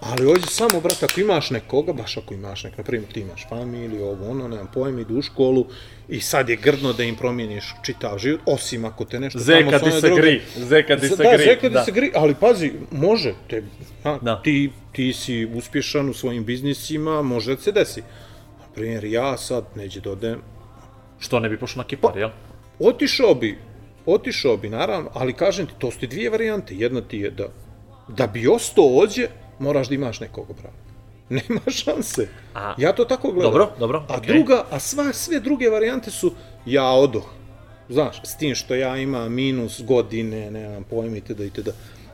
[0.00, 3.48] Ali ođe samo, brate, ako imaš nekoga, baš ako imaš nek, na primjer, ti imaš
[3.48, 5.66] familiju, ovo, ono, nemam pojma, idu u školu
[6.08, 9.90] i sad je grdno da im promijeniš čitav život, osim ako te nešto Zeka ti
[9.90, 11.44] se gri, zeka ti se da, gri.
[11.44, 13.62] zeka ti se gri, ali pazi, može, te,
[14.04, 14.42] a, Da.
[14.42, 18.00] ti, ti si uspješan u svojim biznisima, može da se desi.
[18.60, 20.40] Na primjer, ja sad neđe da odem,
[21.18, 22.30] Što ne bi pošao na Kipar, jel?
[22.78, 23.58] Otišao bi,
[24.06, 26.74] otišao bi, naravno, ali kažem ti, to su ti dvije varijante.
[26.76, 27.48] Jedna ti je da,
[28.08, 29.28] da bi ostao ođe,
[29.58, 30.86] moraš da imaš nekog brata.
[31.28, 32.28] Nema šanse.
[32.54, 33.52] A- ja to tako gledam.
[33.52, 34.34] Dobro, dobro, A okej.
[34.34, 36.32] druga, a sva, sve druge varijante su
[36.66, 37.30] ja odoh.
[37.88, 41.40] Znaš, s tim što ja imam minus godine, nemam pojma itd.
[41.40, 41.68] itd.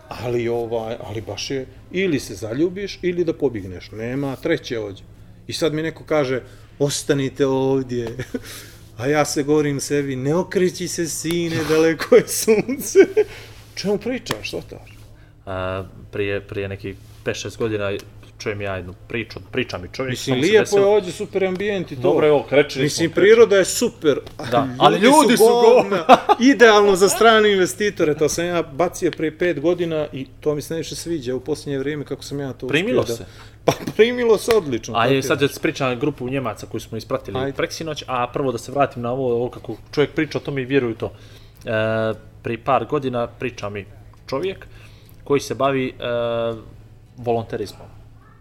[0.09, 3.91] Ali ovaj, ali baš je, ili se zaljubiš, ili da pobigneš.
[3.91, 5.03] Nema treće ođe.
[5.47, 6.43] I sad mi neko kaže,
[6.79, 8.17] ostanite ovdje.
[8.99, 12.99] A ja se govorim sebi, ne okreći se sine, daleko je sunce.
[13.75, 14.99] Čemu pričaš, taš?
[15.47, 17.91] A, prije, prije nekih 5-6 godina
[18.43, 20.11] čujem ja jednu priču, priča mi čovjek.
[20.11, 22.03] Mislim, se lijepo je ovdje, super ambijent i to.
[22.03, 26.05] Dobro je ovo, krečili Mislim, smo, priroda je super, Da, ali ljudi su govna.
[26.53, 30.75] Idealno za strane investitore, to sam ja bacio prije pet godina i to mi se
[30.75, 33.23] najviše sviđa u posljednje vrijeme kako sam ja to Primilo uspio se.
[33.23, 33.29] Da...
[33.65, 34.95] Pa primilo se odlično.
[34.97, 37.57] A je sad da pričam grupu Njemaca koju smo ispratili Ajde.
[37.57, 40.65] preksinoć, a prvo da se vratim na ovo, ovo kako čovjek priča o tome i
[40.65, 41.13] vjeruju to.
[41.65, 43.87] E, prije par godina priča mi
[44.27, 44.67] čovjek
[45.25, 45.93] koji se bavi e,
[47.17, 47.89] volonterizmom.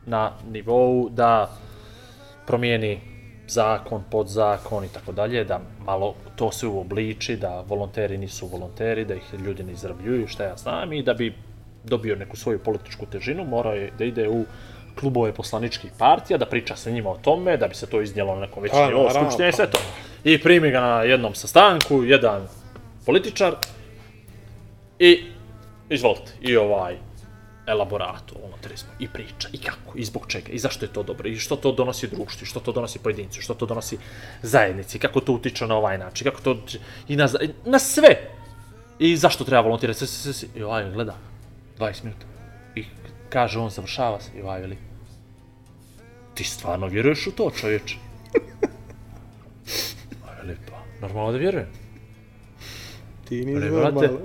[0.05, 1.49] Na nivou da
[2.47, 2.99] promijeni
[3.47, 9.15] zakon, podzakon i tako dalje, da malo to se uobliči, da volonteri nisu volonteri, da
[9.15, 11.35] ih ljudi ne izrabljuju, šta ja znam, i da bi
[11.83, 14.45] dobio neku svoju političku težinu, morao je da ide u
[14.99, 18.41] klubove poslaničkih partija, da priča sa njima o tome, da bi se to iznijelo na
[18.41, 19.77] nekom većem Pa, nivou skupštine i sve to.
[20.23, 22.47] I primi ga na jednom sastanku, jedan
[23.05, 23.55] političar,
[24.99, 25.23] i
[25.89, 26.95] izvolite, i ovaj
[27.67, 31.29] elaborat o volonterizmu i priča i kako i zbog čega i zašto je to dobro
[31.29, 33.97] i što to donosi društvu i što to donosi pojedincu što to donosi
[34.41, 36.57] zajednici kako to utiče na ovaj način kako to
[37.07, 37.29] i na,
[37.65, 38.15] na sve.
[38.99, 39.99] I zašto treba volontirati?
[39.99, 41.15] Sve, sve, sve, i ovaj gleda
[41.79, 42.25] 20 minuta.
[42.75, 42.85] I
[43.29, 44.77] kaže on završava se i ovaj veli
[46.33, 47.95] ti stvarno vjeruješ u to čovječe?
[50.25, 51.67] A veli pa normalno da vjerujem.
[53.29, 54.17] Ti nisi normalan.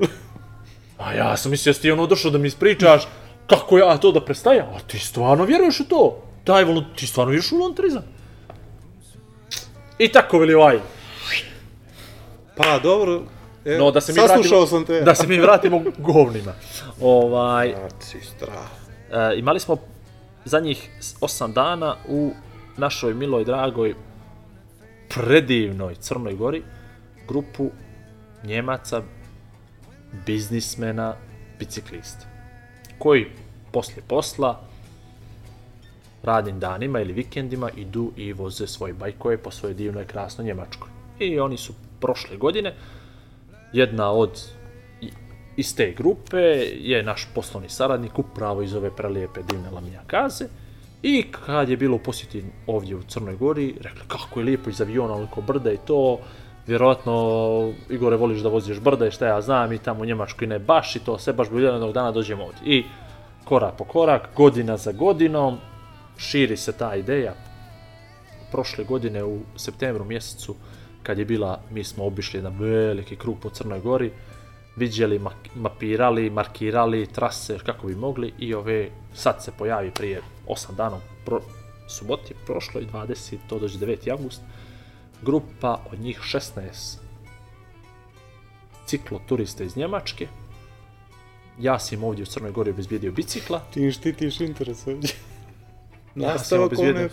[0.98, 3.08] A ja sam mislio da si ti ono došao da mi ispričaš
[3.46, 4.66] kako ja to da prestajem.
[4.76, 6.22] A ti stvarno vjeruješ u to?
[6.46, 8.02] Daj, volon, ti stvarno vjeruješ u volontarizam?
[9.98, 10.78] I tako veli ovaj.
[12.56, 13.22] Pa, dobro.
[13.64, 15.00] E, No, da se mi saslušao vratimo, sam te.
[15.00, 16.52] Da se mi vratimo govnima.
[17.00, 18.68] Ovaj, ti strah.
[19.12, 19.76] e, imali smo
[20.44, 22.32] zadnjih 8 dana u
[22.76, 23.94] našoj miloj, dragoj,
[25.08, 26.62] predivnoj Crnoj Gori
[27.28, 27.70] grupu
[28.44, 29.02] Njemaca,
[30.26, 31.14] biznismena,
[31.58, 32.25] biciklista,
[32.98, 33.26] koji
[33.72, 34.60] poslije posla,
[36.22, 40.88] radnim danima ili vikendima idu i voze svoje bajkove po svojoj divnoj, krasnoj Njemačkoj.
[41.18, 42.74] I oni su prošle godine,
[43.72, 44.30] jedna od
[45.56, 46.36] iz te grupe
[46.80, 50.44] je naš poslovni saradnik upravo iz ove prelijepe divne Lamijakaze
[51.02, 55.14] i kad je bilo posjeti ovdje u Crnoj Gori, rekli kako je lijepo iz aviona,
[55.14, 56.18] oliko brda i to,
[56.66, 60.58] vjerojatno Igore voliš da voziš brda i šta ja znam i tamo u Njemačkoj ne
[60.58, 62.60] baš i to sve baš bi jednog dana dođemo ovdje.
[62.64, 62.84] I
[63.44, 65.58] korak po korak, godina za godinom,
[66.16, 67.34] širi se ta ideja.
[68.52, 70.54] Prošle godine u septembru mjesecu,
[71.02, 74.12] kad je bila, mi smo obišli jedan veliki krug po Crnoj Gori,
[74.76, 80.74] vidjeli, mak- mapirali, markirali trase kako bi mogli i ove, sad se pojavi prije 8
[80.76, 81.40] dana, pro,
[81.88, 84.10] suboti prošloj, 20, to dođe 9.
[84.12, 84.42] avgust,
[85.22, 86.98] grupa od njih 16
[88.86, 90.28] cikloturista iz Njemačke.
[91.58, 95.10] Ja sam im ovdje u Crnoj Gori obezbijedio bicikla, Ti štitiš interes ovdje.
[96.14, 97.08] Ja sam obezbijedio.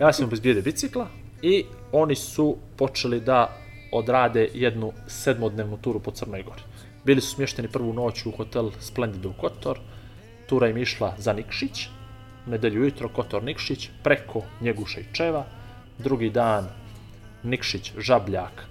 [0.00, 1.08] Ja sam obezbijedio bicikla
[1.42, 3.56] i oni su počeli da
[3.92, 6.62] odrade jednu sedmodnevnu turu po Crnoj Gori.
[7.04, 9.78] Bili su smješteni prvu noć u hotel Splendid u Kotor,
[10.48, 11.88] tura im išla za Nikšić,
[12.46, 15.44] nedelju ujutro Kotor Nikšić, preko Njeguša i Čeva,
[15.98, 16.68] drugi dan
[17.46, 18.66] Nikšić Žabljak,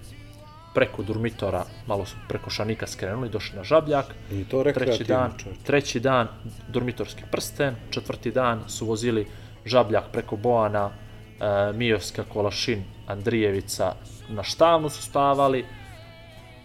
[0.74, 5.32] preko Durmitora, malo su preko Šanika skrenuli, došli na Žabljak, I to treći dan,
[5.64, 6.28] treći dan
[6.68, 9.26] Durmitorski prsten, četvrti dan su vozili
[9.64, 13.94] Žabljak preko Boana, e, Mijovska, Kolašin, Andrijevica.
[14.28, 15.64] Na Štavnu su spavali.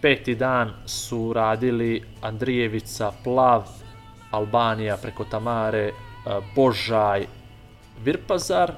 [0.02, 3.62] Peti dan su radili Andrijevica, Plav,
[4.30, 5.92] Albanija preko Tamare, e,
[6.54, 7.26] Božaj,
[8.04, 8.72] Virpazar.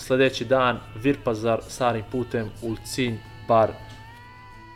[0.00, 3.16] Sljedeći dan Virpazar starim putem Ulcinj,
[3.48, 3.70] Bar,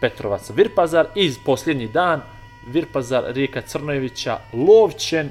[0.01, 1.07] Petrovac, Virpazar.
[1.15, 2.21] I posljednji dan
[2.67, 5.31] Virpazar, Rijeka Crnojevića, Lovćen,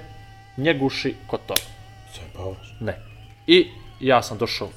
[0.58, 1.58] Njeguši, Kotor.
[2.80, 3.00] Ne.
[3.48, 3.68] I
[4.00, 4.70] ja sam došao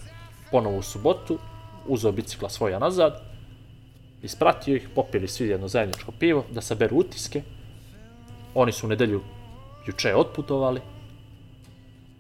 [0.51, 1.39] ponovo u subotu,
[1.87, 3.23] uzeo bicikla svoja nazad,
[4.23, 7.43] ispratio ih, popili svi jedno zajedničko pivo, da saberu utiske.
[8.55, 9.23] Oni su u nedelju
[9.87, 10.81] juče otputovali.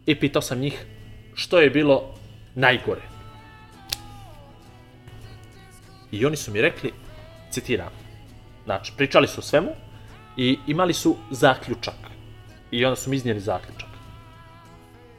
[0.06, 0.86] I pitao sam njih
[1.34, 2.14] što je bilo
[2.56, 3.02] najgore.
[6.10, 6.92] I oni su mi rekli,
[7.50, 7.92] citiram,
[8.64, 9.70] znači, pričali su o svemu
[10.36, 11.94] i imali su zaključak.
[12.70, 13.88] I onda su mi iznijeli zaključak.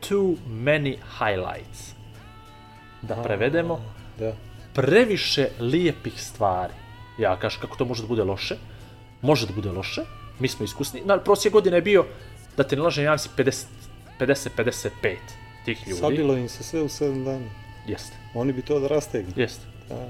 [0.10, 1.91] Too many highlights.
[3.02, 3.82] Da prevedemo,
[4.19, 4.34] Da.
[4.73, 6.73] previše lijepih stvari.
[7.19, 8.56] Ja kažem kako to može da bude loše.
[9.21, 10.02] Može da bude loše.
[10.39, 11.02] Mi smo iskusni.
[11.06, 12.06] Na prosjek godine je bio,
[12.58, 13.65] da te ne lažem, ja mislim 50,
[14.19, 15.17] 50-55
[15.67, 15.99] tih ljudi.
[15.99, 17.49] Sabilo im se sve u 7 dana.
[17.88, 19.34] Jeste, Oni bi to da rastegnu.
[19.36, 19.65] jeste.
[19.89, 20.10] Da.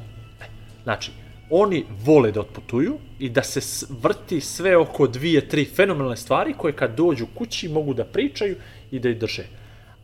[0.83, 1.11] Znači,
[1.49, 6.73] oni vole da otputuju i da se vrti sve oko dvije, tri fenomenalne stvari koje
[6.73, 8.55] kad dođu kući mogu da pričaju
[8.91, 9.45] i da ih drže.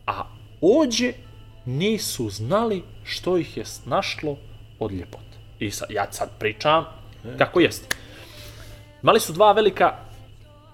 [0.06, 0.24] A
[0.60, 1.12] ođe
[1.64, 4.36] nisu znali što ih je snašlo
[4.78, 5.38] od ljepote.
[5.58, 6.84] I sad, ja sad pričam
[7.38, 7.94] kako jest.
[9.02, 9.98] Imali su dva velika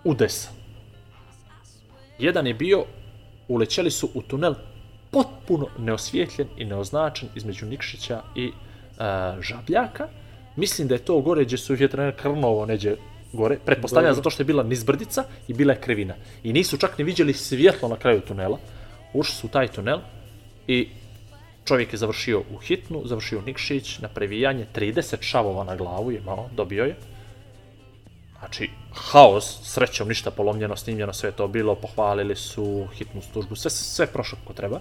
[0.05, 0.49] udesa.
[2.19, 2.85] Jedan je bio,
[3.49, 4.55] ulećeli su u tunel
[5.11, 8.53] potpuno neosvjetljen i neoznačen između Nikšića i e,
[9.41, 10.09] Žabljaka.
[10.57, 12.97] Mislim da je to gore gdje su vjetrane Krnovo neđe
[13.33, 13.59] gore.
[13.65, 16.15] Pretpostavljam zato što je bila nizbrdica i bila je krivina.
[16.43, 18.59] I nisu čak ni vidjeli svjetlo na kraju tunela.
[19.15, 19.99] Ušli su u taj tunel
[20.67, 20.89] i
[21.65, 26.49] čovjek je završio u hitnu, završio Nikšić na previjanje, 30 šavova na glavu je imao,
[26.57, 26.97] dobio je.
[28.41, 34.07] Znači, haos, srećom ništa polomljeno, snimljeno, sve to bilo, pohvalili su hitnu službu, sve, sve
[34.07, 34.81] prošlo kako treba.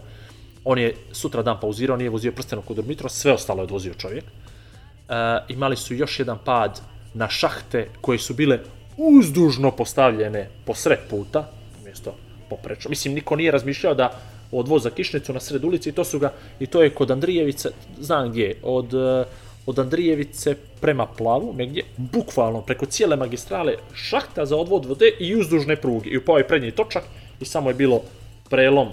[0.63, 4.23] On je sutra dan pauzirao, nije vozio prsteno kod Dmitro, sve ostalo je odvozio čovjek.
[4.23, 5.13] E,
[5.47, 6.81] imali su još jedan pad
[7.13, 8.59] na šahte koje su bile
[8.97, 11.51] uzdužno postavljene po sred puta,
[11.83, 12.15] mjesto
[12.49, 12.89] poprečno.
[12.89, 14.19] Mislim, niko nije razmišljao da
[14.51, 17.69] odvoza kišnicu na sred ulici i to su ga, i to je kod Andrijevice,
[17.99, 19.25] znam gdje, je, od, e,
[19.69, 25.75] od Andrijevice prema Plavu, negdje, bukvalno preko cijele magistrale, šahta za odvod vode i uzdužne
[25.75, 26.09] pruge.
[26.09, 27.03] I upao je prednji točak
[27.39, 28.01] i samo je bilo
[28.49, 28.89] prelom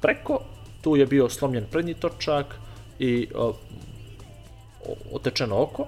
[0.00, 0.40] preko,
[0.80, 2.46] tu je bio slomljen prednji točak
[2.98, 3.54] i o,
[5.12, 5.86] otečeno oko.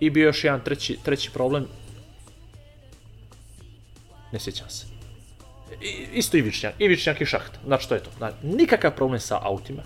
[0.00, 1.66] I bio još jedan treći, treći problem.
[4.32, 4.86] Ne sjećam se.
[5.82, 7.58] I, isto Ivičnjak, Ivičnjak i šaht.
[7.66, 8.10] Znači, to je to.
[8.18, 9.82] Znači, nikakav problem sa autima,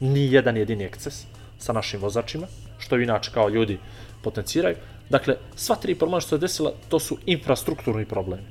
[0.00, 1.24] ni jedan jedini eksces
[1.58, 2.46] sa našim vozačima,
[2.78, 3.78] što inače kao ljudi
[4.22, 4.76] potenciraju.
[5.10, 8.42] Dakle, sva tri problema što se desila, to su infrastrukturni problemi,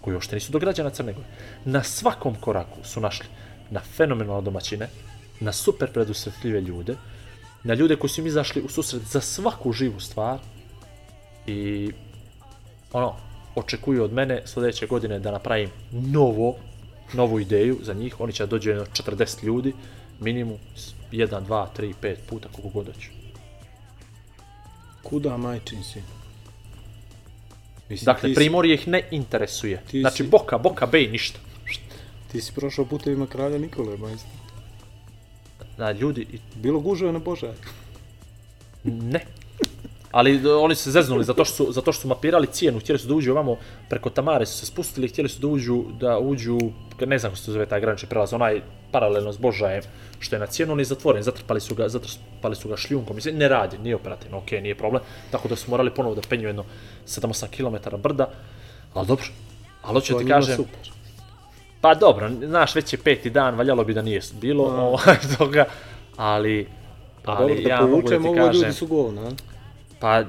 [0.00, 1.26] koji uopšte nisu do građana Crne Gore.
[1.64, 3.26] Na svakom koraku su našli
[3.70, 4.88] na fenomenalne domaćine,
[5.40, 6.96] na super predusretljive ljude,
[7.64, 10.38] na ljude koji su im izašli u susret za svaku živu stvar
[11.46, 11.90] i
[12.92, 13.16] ono,
[13.54, 16.56] očekuju od mene sljedeće godine da napravim novo,
[17.12, 18.20] novu ideju za njih.
[18.20, 19.72] Oni će da jedno 40 ljudi,
[20.20, 20.58] minimum
[21.12, 23.08] 1, 2, 3, 5 puta koliko god hoću.
[25.02, 26.02] Kuda majčin si?
[27.90, 29.82] Mislim, Dakle, si- Primorje ih ne interesuje.
[29.84, 31.38] ti Znači, si- Boka, Boka, Bej, ništa.
[32.28, 34.30] Ti si prošao putevima kralja Nikole, majstor.
[35.78, 37.52] Da, ljudi, i- Bilo gužve na Božaj.
[38.84, 39.20] ne.
[40.14, 43.08] Ali d- oni se zeznuli zato što su, zato što su mapirali cijenu, htjeli su
[43.08, 43.56] da uđu ovamo
[43.88, 46.58] preko Tamare su se spustili, htjeli su da uđu, da uđu,
[47.06, 49.82] ne znam kako se zove taj granični prelaz, onaj paralelno s Božajem,
[50.18, 53.36] što je na cijenu, on je zatvoren, zatrpali su ga, zatrpali su ga šljunkom, mislim,
[53.36, 56.64] ne radi, nije operativno, okej, nije problem, tako da su morali ponovo da penju jedno
[57.06, 58.28] 7-8 km brda,
[58.94, 59.26] ali dobro,
[59.82, 60.92] ali hoću da ti kažem, super.
[61.80, 65.64] Pa dobro, znaš, već je peti dan, valjalo bi da nije bilo ovaj, toga,
[66.16, 66.68] ali,
[67.24, 69.30] Pa ali dobro, da ja mogu da ti kažem, ljudi su govna.
[70.00, 70.24] Pa e,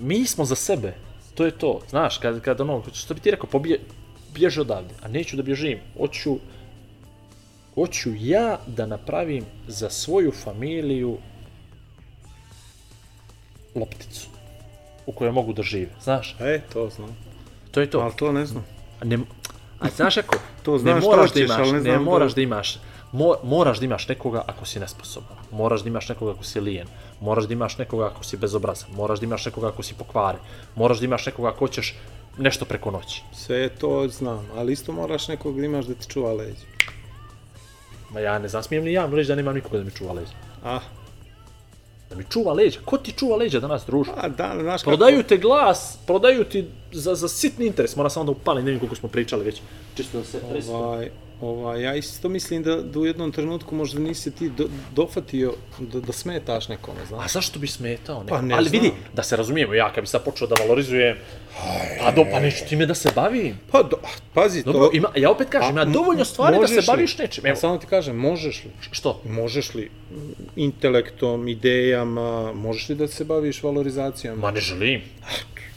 [0.00, 0.94] mi smo za sebe,
[1.34, 3.80] to je to, znaš, kad, kad ono, što bi ti rekao, pobje,
[4.30, 6.36] bježi odavde, a neću da bježim, hoću,
[7.74, 11.18] hoću ja da napravim za svoju familiju
[13.74, 14.26] lopticu
[15.06, 17.16] u kojoj mogu da žive, znaš, E, to znam.
[17.70, 18.00] to je to.
[18.00, 18.64] Ali to ne znam.
[19.00, 19.18] A Ne,
[19.80, 20.36] a znaš kako?
[20.62, 22.78] To ne znam šta moraš da hoćeš, imaš, ne ne, znam da- moraš da imaš,
[23.12, 26.86] mo, moraš da imaš nekoga ako si nesposoban, moraš da imaš nekoga ako si lijen,
[27.22, 30.40] moraš da imaš nekoga ako si bezobrazan, moraš da imaš nekoga ako si pokvaren,
[30.74, 31.94] moraš da imaš nekoga ako hoćeš
[32.38, 33.22] nešto preko noći.
[33.32, 36.66] Sve to znam, ali isto moraš nekog da imaš da ti čuva leđa.
[38.10, 40.32] Ma ja ne znam, smijem li javno reći da nemam nikoga da mi čuva leđa.
[40.64, 40.80] A,
[42.12, 42.80] Da mi čuva leđa.
[42.84, 44.10] Ko ti čuva leđa danas, druže?
[44.16, 44.90] a da, znaš kako...
[44.90, 47.96] Prodaju te glas, prodaju ti za, za sitni interes.
[47.96, 49.60] Moram samo da upalim, ne vidim koliko smo pričali već.
[49.96, 50.40] Čisto da se.
[50.70, 51.10] Ovaj,
[51.42, 56.00] ovaj, ja isto mislim da, da u jednom trenutku možda nisi ti do, dofatio da,
[56.00, 57.32] da smetaš nekome, A znaš.
[57.32, 58.22] zašto bi smetao?
[58.22, 58.28] Ne?
[58.28, 59.00] Pa ne Ali vidi, znam.
[59.14, 61.16] da se razumijemo, ja kad bi sad počeo da valorizujem,
[62.00, 63.58] pa do, pa neću time da se bavim.
[63.70, 63.96] Pa, do,
[64.34, 64.90] pazi, Dobro, to...
[64.92, 66.84] ima, ja opet kažem, ima dovoljno stvari da se li?
[66.86, 67.46] baviš nečim.
[67.46, 68.70] Ja Evo, samo ti kažem, možeš li?
[68.90, 69.20] što?
[69.24, 69.90] Možeš li
[70.56, 74.38] intelektom, idejama, možeš li da se baviš valorizacijom?
[74.38, 75.00] Ma ne želim.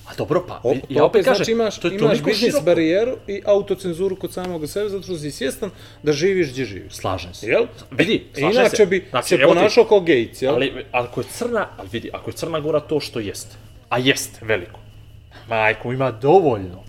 [0.05, 2.65] A dobro, pa, Op, ja opet kažem, znači imaš, to je imaš biznis široko.
[2.65, 5.69] barijeru i autocenzuru kod samog sebe, zato što si svjestan
[6.03, 6.93] da živiš gdje živiš.
[6.93, 7.47] Slažem se.
[7.47, 7.65] Jel?
[7.91, 8.85] Vidi, slažem Inače se.
[8.85, 10.53] bi Znači, se ti, ponašao kao gejc, jel?
[10.53, 13.55] Ali, ako je crna, ali vidi, ako je Crna Gora to što jeste,
[13.89, 14.79] a jeste veliko,
[15.47, 16.83] majko, ima dovoljno.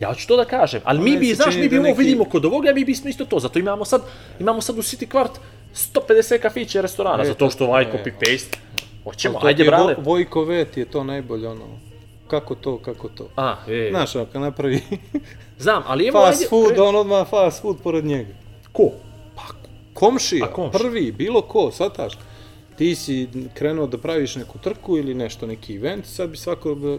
[0.00, 1.98] Ja ću to da kažem, ali mi meni bi, znaš, mi bi da ovo neki-
[1.98, 4.02] vidimo kod ovoga, mi bismo isto to, zato imamo sad,
[4.40, 5.32] imamo sad u City Kvart
[5.74, 8.56] 150 kafića i restorana, E, zato to- što ovaj e, copy-paste,
[9.04, 9.94] hoćemo, To ti ajde, brale.
[9.94, 11.64] Vo- Vojko V ti je to najbolje, ono,
[12.34, 13.28] kako to, kako to.
[13.36, 14.80] A, e, Znaš, kad napravi
[15.58, 18.34] znam, ali evo, fast ajde, food, kre- on odmah fast food pored njega.
[18.72, 18.90] ko?
[19.94, 20.78] Komšija, A komšija?
[20.80, 22.12] prvi, bilo ko, shvataš?
[22.78, 26.96] Ti si krenuo da praviš neku trku ili nešto, neki event, sad bi svako da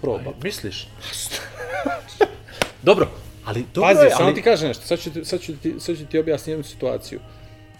[0.00, 0.32] proba.
[0.42, 0.86] Misliš?
[2.82, 3.08] Dobro,
[3.44, 4.34] ali dobro Pazi, je, samo ali...
[4.34, 7.20] ti kažem nešto, sad ću sad ću ti, sad ću ti objasniti jednu situaciju.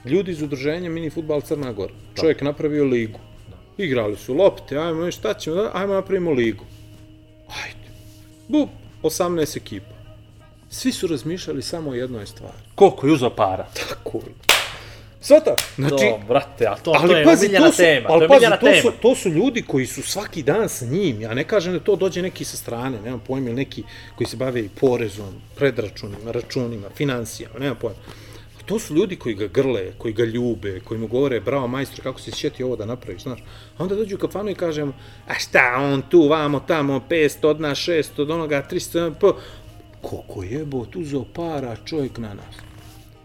[0.04, 3.18] Ljudi iz udruženja Mini Futbal Crna Gora, čovjek napravio ligu.
[3.78, 6.64] Igrali su lopte, ajmo, šta ćemo, da- ajmo napravimo ligu.
[8.48, 8.68] Bup,
[9.02, 9.94] 18 ekipa.
[10.70, 12.59] Svi su razmišljali samo o jednoj stvari.
[12.74, 13.66] Koliko je uzao para?
[13.88, 14.35] Tako je.
[15.20, 18.14] Svata, znači, to, brate, a to, to ali je pazi, omiljena to su, tema, to
[18.14, 21.20] ali je pazi, to su, to su ljudi koji su svaki dan sa njim.
[21.20, 23.83] Ja ne kažem da to dođe neki sa strane, nemam pojma, ili neki
[24.16, 27.98] koji se bave i porezom, predračunima, računima, financijama, nemam pojma.
[28.66, 32.20] To su ljudi koji ga grle, koji ga ljube, koji mu govore, bravo majstor, kako
[32.20, 33.40] si sjeti ovo da napraviš, znaš.
[33.79, 34.92] A onda dođu u kafanu i kažemo,
[35.29, 39.27] a šta on tu, vamo, tamo, 500 od nas, 600 od onoga, 300, p...
[40.03, 42.74] Koliko jebo, tu uzeo para čovjek na nas.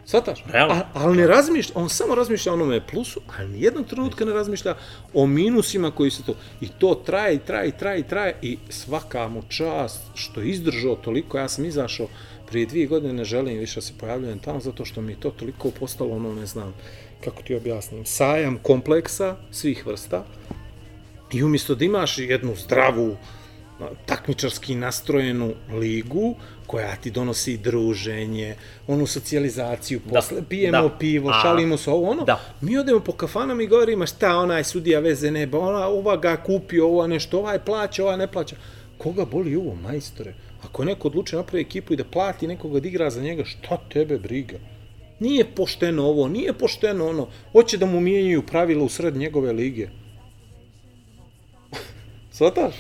[0.10, 0.44] Svataš?
[0.54, 4.76] A, ali ne razmišlja, on samo razmišlja o onome plusu, ali nijednog trenutka ne razmišlja
[5.14, 6.36] o minusima koji se to...
[6.62, 10.50] I to traje, i traje, i traje, i traje, i svaka mu čast što je
[10.50, 12.08] izdržao toliko, ja sam izašao
[12.50, 15.30] prije dvije godine, ne želim više da se pojavljujem tamo, zato što mi je to
[15.30, 16.74] toliko postalo, ono, ne znam,
[17.24, 20.26] kako ti objasnim, sajam kompleksa svih vrsta,
[21.34, 23.18] i umjesto da imaš jednu zdravu,
[24.06, 26.36] takmičarski nastrojenu ligu
[26.68, 28.56] koja ti donosi druženje,
[28.88, 30.98] onu socijalizaciju, posle pijemo da.
[30.98, 32.40] pivo, A, šalimo se ovo ono, da.
[32.62, 36.88] mi odemo po kafanama i govorimo šta onaj sudija veze neba, ona, ova ga kupio,
[36.88, 38.56] ova nešto, ovaj plaća, ova ne plaća.
[38.98, 40.34] Koga boli ovo, majstore?
[40.62, 44.18] Ako neko odluči napravi ekipu i da plati nekoga da igra za njega, šta tebe
[44.18, 44.58] briga?
[45.20, 47.28] Nije pošteno ovo, nije pošteno ono.
[47.52, 49.88] Hoće da mu mijenjaju pravila u sred njegove lige.
[52.32, 52.74] Svataš?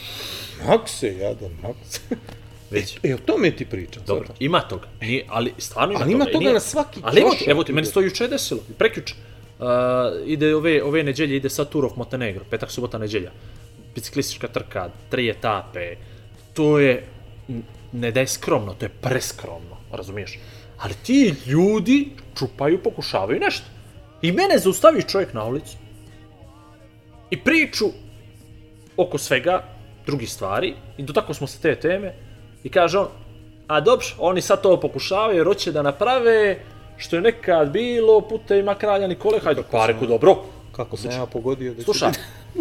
[0.67, 2.01] Makse, jadan, makse.
[2.71, 2.99] Već.
[3.03, 4.41] E, o tome ti pričam, Dobro, svataš?
[4.41, 4.87] ima toga.
[5.01, 6.29] Nije, ali stvarno ima Ali ima toga.
[6.29, 9.15] i toga nije- na svaki Ali evo evo ti, meni se to juče desilo, prekjuče.
[9.59, 9.65] Uh,
[10.25, 13.31] ide ove, ove neđelje, ide sad Tour of Montenegro, petak, subota, neđelja.
[13.95, 15.95] Biciklistička trka, tri etape.
[16.53, 17.03] To je,
[17.91, 20.39] ne da je skromno, to je preskromno, razumiješ?
[20.77, 23.65] Ali ti ljudi čupaju, pokušavaju nešto.
[24.21, 25.77] I mene zaustavi čovjek na ulicu.
[27.29, 27.85] I priču
[28.97, 29.63] oko svega,
[30.05, 32.13] drugih stvari, i do tako smo se te teme,
[32.63, 33.07] i kaže on,
[33.67, 36.59] a dobro, oni sad to pokušavaju jer hoće da naprave
[36.97, 40.35] što je nekad bilo putevima kralja Nikole, hajde, pa reku, dobro,
[40.71, 42.11] Kako sam ja pogodio da slušaj,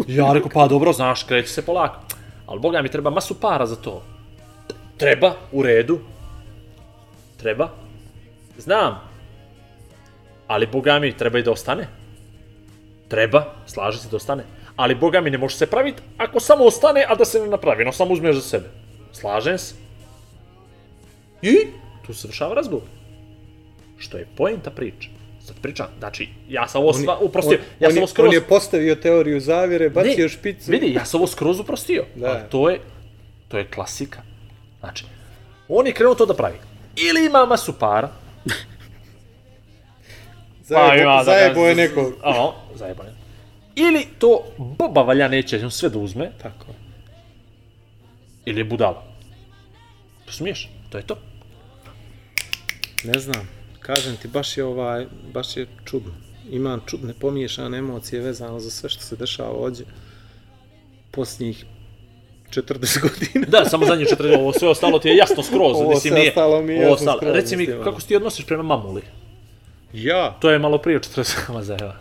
[0.06, 2.00] ja reku, pa dobro, znaš, kreće se polako,
[2.46, 4.02] ali boga mi treba masu para za to.
[4.98, 5.98] Treba, u redu,
[7.36, 7.70] treba,
[8.58, 9.00] znam,
[10.46, 11.88] ali boga mi treba i da ostane.
[13.08, 14.44] Treba, slaže se da ostane.
[14.76, 17.84] Ali boga mi ne može se praviti ako samo ostane, a da se ne napravi,
[17.84, 18.68] no samo uzmeš za sebe.
[19.12, 19.74] Slažem se.
[21.42, 21.56] I
[22.06, 22.86] tu se vršava razgovor.
[23.98, 25.08] Što je poenta priče.
[25.46, 28.28] Sad pričam, znači, ja sam ovo sva, uprostio, on, ja sam ovo skroz...
[28.28, 30.70] on je postavio teoriju zavjere, bacio špicu.
[30.70, 32.04] Vidi, ja sam ovo skroz uprostio.
[32.14, 32.28] Da.
[32.30, 32.80] Ali to je,
[33.48, 34.22] to je klasika.
[34.80, 35.04] Znači,
[35.68, 36.56] on je krenuo to da pravi.
[36.96, 38.08] Ili ima masu para,
[40.62, 42.12] Zajebo, da zajebo ga- je nekog.
[42.22, 43.14] A, zajebo je.
[43.76, 46.66] Ili to Boba valja neće on sve da uzme, Tako.
[48.44, 49.04] ili je budala.
[50.26, 50.68] Razumiješ?
[50.90, 51.18] To je to.
[53.04, 53.48] Ne znam,
[53.80, 56.12] kažem ti, baš je ovaj, baš je čudno.
[56.50, 59.86] Imam čudne pomiješane emocije vezano za sve što se dešava ovdje
[61.10, 61.64] posljednjih
[62.50, 63.46] 40 godina.
[63.48, 65.76] Da, samo zadnje četiri, ovo sve ostalo ti je jasno skroz.
[65.76, 68.06] Ovo mislim, sve nije, ostalo mi je jasno ostalo- skroz, Reci mi, mislim, kako se
[68.06, 69.02] ti odnosiš prema mamuli?
[69.92, 70.30] Ja?
[70.40, 71.94] To je malo prije 40 mazajeva.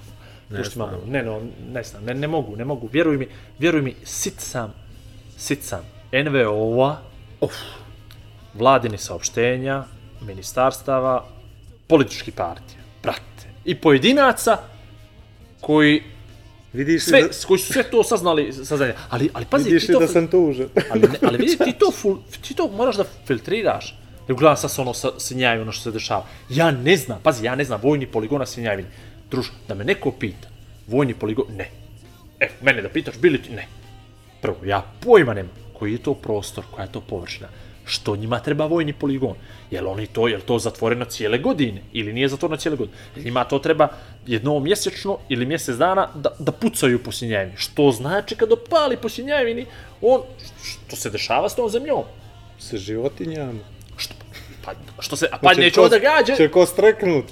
[0.49, 0.89] Ne znam.
[1.07, 1.41] Ne, no,
[1.73, 2.89] ne znam, ne, ne mogu, ne mogu.
[2.93, 3.27] Vjeruj mi,
[3.59, 4.73] vjeruj mi, sit sam,
[5.37, 5.81] sit sam.
[6.13, 6.95] NVO-a,
[8.53, 9.83] vladini saopštenja,
[10.21, 11.25] ministarstava,
[11.87, 13.21] politički partija, brate.
[13.65, 14.57] I pojedinaca
[15.61, 16.03] koji
[16.77, 18.93] Vidiš sve, da, koji su sve to saznali, saznali.
[19.09, 20.69] Ali, ali pazi, vidiš ti to, da sam tužen?
[20.91, 23.95] ali, ne, ali vidi, ti to, ful, ti to moraš da filtriraš.
[24.27, 26.25] Ne gledam sad ono sa Sinjaju, ono što se dešava.
[26.49, 28.89] Ja ne znam, pazi, ja ne znam vojni poligon na Sinjajevini.
[29.31, 30.47] Druž, da me neko pita,
[30.87, 31.69] vojni poligon, ne.
[32.39, 33.67] E, mene da pitaš, bili ti, ne.
[34.41, 37.47] Prvo, ja pojma nemam koji je to prostor, koja je to površina,
[37.87, 39.35] što njima treba vojni poligon.
[39.71, 42.97] Jel oni to, jel to zatvoreno cijele godine ili nije zatvoreno cijele godine?
[43.15, 43.87] Jel njima to treba
[44.25, 47.57] jednom mjesečno ili mjesec dana da, da pucaju po Sinjajevini.
[47.57, 49.65] Što znači kad opali po Sinjajevini,
[50.01, 50.21] on,
[50.61, 52.03] što se dešava s tom zemljom?
[52.59, 53.59] Sa životinjama.
[53.97, 54.13] Što,
[54.65, 57.25] pa, što se, a pa neće ovo da gađe, Će ko streknut.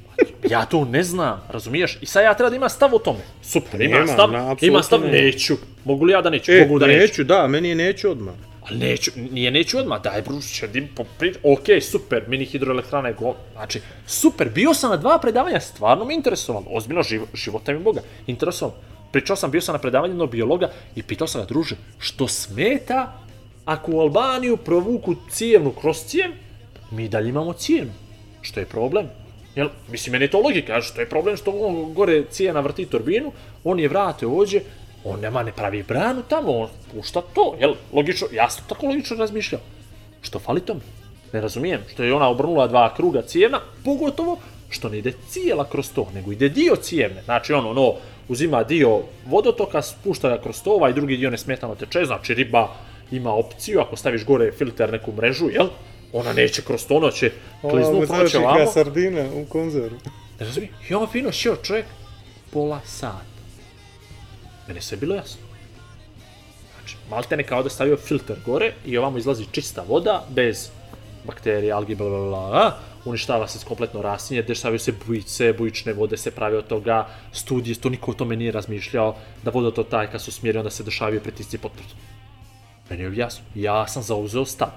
[0.50, 1.98] ja to ne znam, razumiješ?
[2.00, 3.18] I sad ja treba da imam stav o tome.
[3.42, 5.56] Super, imam Nemam, stav, imam stav, neću.
[5.84, 6.52] Mogu li ja da neću?
[6.52, 7.00] E, Mogu da neću.
[7.00, 8.34] neću, da, meni je neću odmah.
[8.68, 11.36] Ali neću, nije neću odmah, daj Bruce, će dim poprič...
[11.42, 13.34] Ok, super, mini hidroelektrana je go...
[13.52, 18.00] Znači, super, bio sam na dva predavanja, stvarno me interesovalo, ozbiljno, živ, života mi Boga,
[18.26, 18.78] interesovalo.
[19.12, 23.18] Pričao sam, bio sam na predavanju jednog biologa i pitao sam ga, druže, što smeta
[23.64, 26.30] ako u Albaniju provuku cijevnu kroz cijev,
[26.90, 27.92] mi dalje imamo cijevnu.
[28.40, 29.06] Što je problem?
[29.54, 33.32] Jel, mislim, meni je to logika, što je problem što on gore cijena vrti turbinu,
[33.64, 34.60] on je vrate ođe,
[35.06, 39.16] on nema ne pravi branu tamo, on pušta to, jel, logično, ja sam tako logično
[39.16, 39.60] razmišljao.
[40.22, 40.80] Što fali tome?
[41.32, 44.38] Ne razumijem, što je ona obrnula dva kruga cijevna, pogotovo
[44.70, 47.22] što ne ide cijela kroz to, nego ide dio cijevne.
[47.22, 47.94] Znači, ono, no,
[48.28, 52.68] uzima dio vodotoka, spušta ga kroz to, ovaj drugi dio nesmetano teče, znači riba
[53.10, 55.68] ima opciju, ako staviš gore filter neku mrežu, jel,
[56.12, 57.30] ona neće kroz to, ona će
[57.60, 58.56] kliznu, Ovo proće ovamo.
[58.56, 59.98] kao sardine u konzervu.
[60.40, 60.74] Ne razumijem?
[60.90, 61.86] I on fino šio čovjek
[62.50, 63.35] pola sata.
[64.68, 65.40] Mene sve bilo jasno.
[66.74, 70.70] Znači, malte ne kao da stavio filter gore i ovamo izlazi čista voda, bez
[71.24, 76.30] bakterija, algi, bla, bla, bla, uništava se kompletno rastinje, dešavaju se bujice, bujične vode se
[76.30, 80.32] pravi od toga, studije, to niko o tome nije razmišljao, da vodotok taj kad su
[80.32, 81.98] smjeri, onda se dešavaju pritisci pod prstom.
[82.90, 83.44] Meni je jasno.
[83.54, 84.70] Ja sam zauzeo stav.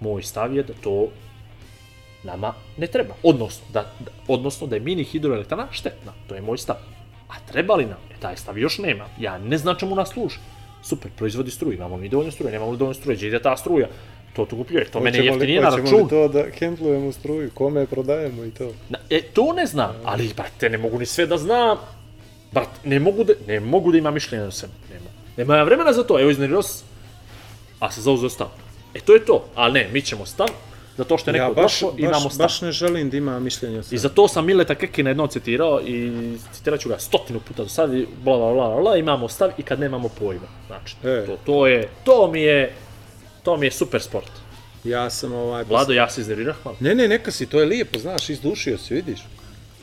[0.00, 1.08] Moj stav je da to
[2.24, 3.14] nama ne treba.
[3.22, 6.12] Odnosno da, da, odnosno da je mini hidroelektrana štetna.
[6.28, 6.76] To je moj stav.
[7.28, 7.98] A treba li nam?
[8.10, 9.04] E, taj stav još nema.
[9.20, 10.36] Ja ne znam čemu nas služi.
[10.82, 11.74] Super, proizvodi struju.
[11.74, 13.16] Imamo mi dovoljno struje, nemamo li dovoljno struje.
[13.16, 13.88] Gdje ide ta struja?
[14.32, 14.84] To tu kupljuje.
[14.84, 16.02] To mene Hoćemo jeftinije na hoćemo račun.
[16.02, 18.72] li to da kemplujemo struju, kome je prodajemo i to.
[18.88, 21.78] Na, e, to ne znam, ali, brate, ne mogu ni sve da znam.
[22.52, 24.68] Brate, ne mogu da, ne mogu da imam mišljenje na sve.
[24.92, 25.10] Nema.
[25.36, 26.86] Nema ja vremena za to, evo iznervirao sam,
[27.80, 28.48] a se zauzeo stav.
[28.94, 29.44] E, to je to.
[29.54, 30.48] Ali ne, mi ćemo stav,
[30.96, 32.44] zato što je neko Ja baš, imamo baš, stav.
[32.44, 35.80] baš ne želim da ima mišljenja o I za to sam Mileta Kekina jednom citirao
[35.80, 36.12] i
[36.52, 39.62] citirat ću ga stotinu puta do sad i bla bla bla bla, imamo stav i
[39.62, 40.46] kad nemamo pojma.
[40.66, 41.26] Znači, E.
[41.26, 42.72] to, to je, to mi je,
[43.42, 44.30] to mi je super sport.
[44.84, 45.64] Ja sam ovaj...
[45.64, 46.76] Vlado, ja se iznervirao, hvala.
[46.80, 49.20] Ne, ne, neka si, to je lijepo, znaš, izdušio si, vidiš.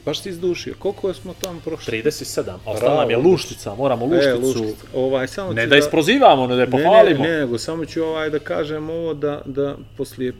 [0.05, 0.73] Baš si izdušio.
[0.79, 2.01] Koliko smo tamo prošli?
[2.03, 4.59] 37, a ostala nam je luštica, moramo E, lušticu.
[4.59, 4.85] luškica.
[4.95, 7.23] Ovaj, samo Ne ću da isprozivamo, ne da je pohvalimo.
[7.23, 10.33] ne, ne, nego samo ću ovaj da kažem ovo da, da poslije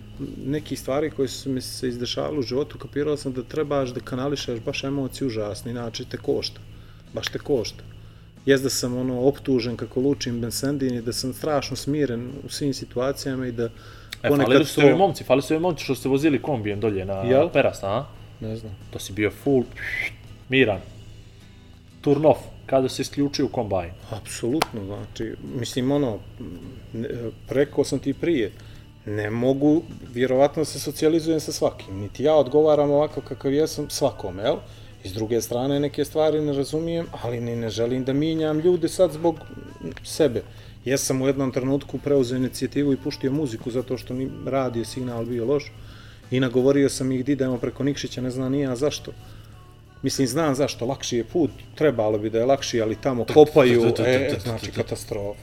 [0.45, 4.59] nekih stvari koje su mi se izdešavale u životu kapirao sam da trebaš da kanališaš
[4.59, 6.59] baš emocije užasne, inače te košta.
[7.13, 7.83] Baš te košta.
[8.45, 12.73] Jes da sam ono optužen kako lučim bensendin i da sam strašno smiren u svim
[12.73, 13.69] situacijama i da
[14.23, 14.97] E, ponekad su to...
[14.97, 17.49] momci, falili su ovi momci što ste vozili kombijem dolje na Jel?
[17.49, 18.05] Perast, a?
[18.39, 18.75] Ne znam.
[18.91, 19.63] To si bio full
[20.49, 20.79] miran.
[22.01, 23.91] Turn off, kada se isključio kombajn.
[24.11, 26.19] Apsolutno, znači, mislim, ono,
[26.93, 27.09] ne,
[27.49, 28.51] rekao sam ti prije,
[29.05, 34.57] ne mogu, vjerovatno se socijalizujem sa svakim, niti ja odgovaram ovako kakav jesam svakome, jel?
[35.03, 38.89] I s druge strane neke stvari ne razumijem, ali ni ne želim da minjam ljude
[38.89, 39.39] sad zbog
[40.03, 40.43] sebe.
[40.85, 45.45] Jesam u jednom trenutku preuzeo inicijativu i puštio muziku zato što mi radio signal bio
[45.45, 45.71] loš
[46.31, 49.11] i nagovorio sam ih da idemo preko Nikšića, ne znam nija zašto.
[50.01, 54.35] Mislim, znam zašto, lakši je put, trebalo bi da je lakši, ali tamo kopaju, e,
[54.43, 55.39] znači katastrofa.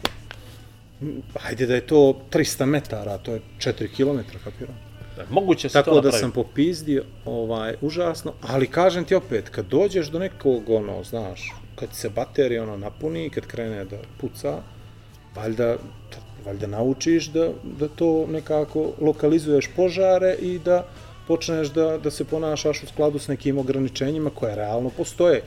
[1.38, 4.90] Hajde da je to 300 metara, to je 4 km, kapiram.
[5.30, 6.20] Moguće se to Tako da napravi.
[6.20, 11.88] sam popizdio, ovaj, užasno, ali kažem ti opet, kad dođeš do nekog, ono, znaš, kad
[11.92, 14.62] se baterija, ono, napuni, kad krene da puca,
[15.36, 15.76] valjda,
[16.46, 20.86] valjda naučiš da, da to nekako lokalizuješ požare i da
[21.28, 25.42] počneš da, da se ponašaš u skladu s nekim ograničenjima koje realno postoje.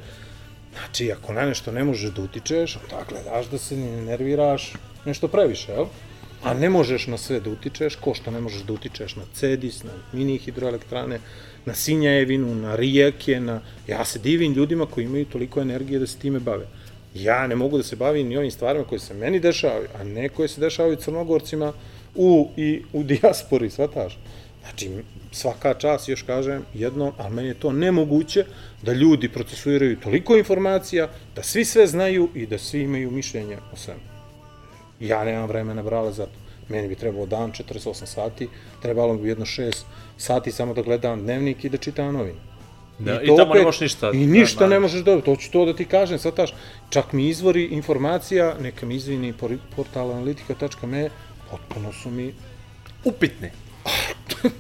[0.74, 4.74] Znači, ako na nešto ne možeš da utičeš, onda gledaš da se ne nerviraš
[5.06, 5.86] nešto previše, jel?
[6.44, 9.84] A ne možeš na sve da utičeš, ko što ne možeš da utičeš na Cedis,
[9.84, 11.20] na mini hidroelektrane,
[11.66, 13.62] na Sinjajevinu, na rijeke, na...
[13.88, 16.68] Ja se divim ljudima koji imaju toliko energije da se time bave.
[17.16, 20.30] Ja ne mogu da se bavim ni ovim stvarima koje se meni dešavaju, a ne
[20.30, 21.74] koje se dešavaju crnogorcima
[22.16, 24.20] u, i u dijaspori, shvataš?
[24.62, 24.92] Znači,
[25.32, 28.46] svaka čast, još kažem, jedno, ali meni je to nemoguće
[28.82, 33.76] da ljudi procesuiraju toliko informacija, da svi sve znaju i da svi imaju mišljenje o
[33.76, 34.00] svemu.
[35.00, 36.44] Ja nemam vremena, brale, za to.
[36.70, 38.48] Meni bi trebalo dan 48 sati,
[38.82, 39.84] trebalo bi jedno 6
[40.18, 42.53] sati samo da gledam dnevnik i da čitam novine.
[43.00, 44.12] Da, i to tamo ne možeš ništa.
[44.14, 46.54] I ništa da, ne možeš dobiti, to ću to da ti kažem, svataš,
[46.90, 51.10] čak mi izvori informacija, neka mi izvini por- portal analitika.me,
[51.52, 52.34] potpuno su mi
[53.04, 53.52] Upitne.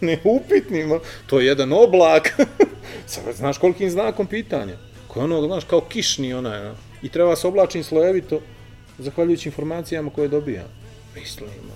[0.01, 0.99] neupitni, ma.
[1.27, 2.35] to je jedan oblak.
[3.05, 4.77] Sad znaš kolikim znakom pitanja.
[5.07, 6.75] Koji je ono, znaš, kao kišni onaj, no?
[7.01, 8.39] i treba se oblačim slojevito,
[8.99, 10.67] zahvaljujući informacijama koje dobijam.
[11.15, 11.72] Mislimo.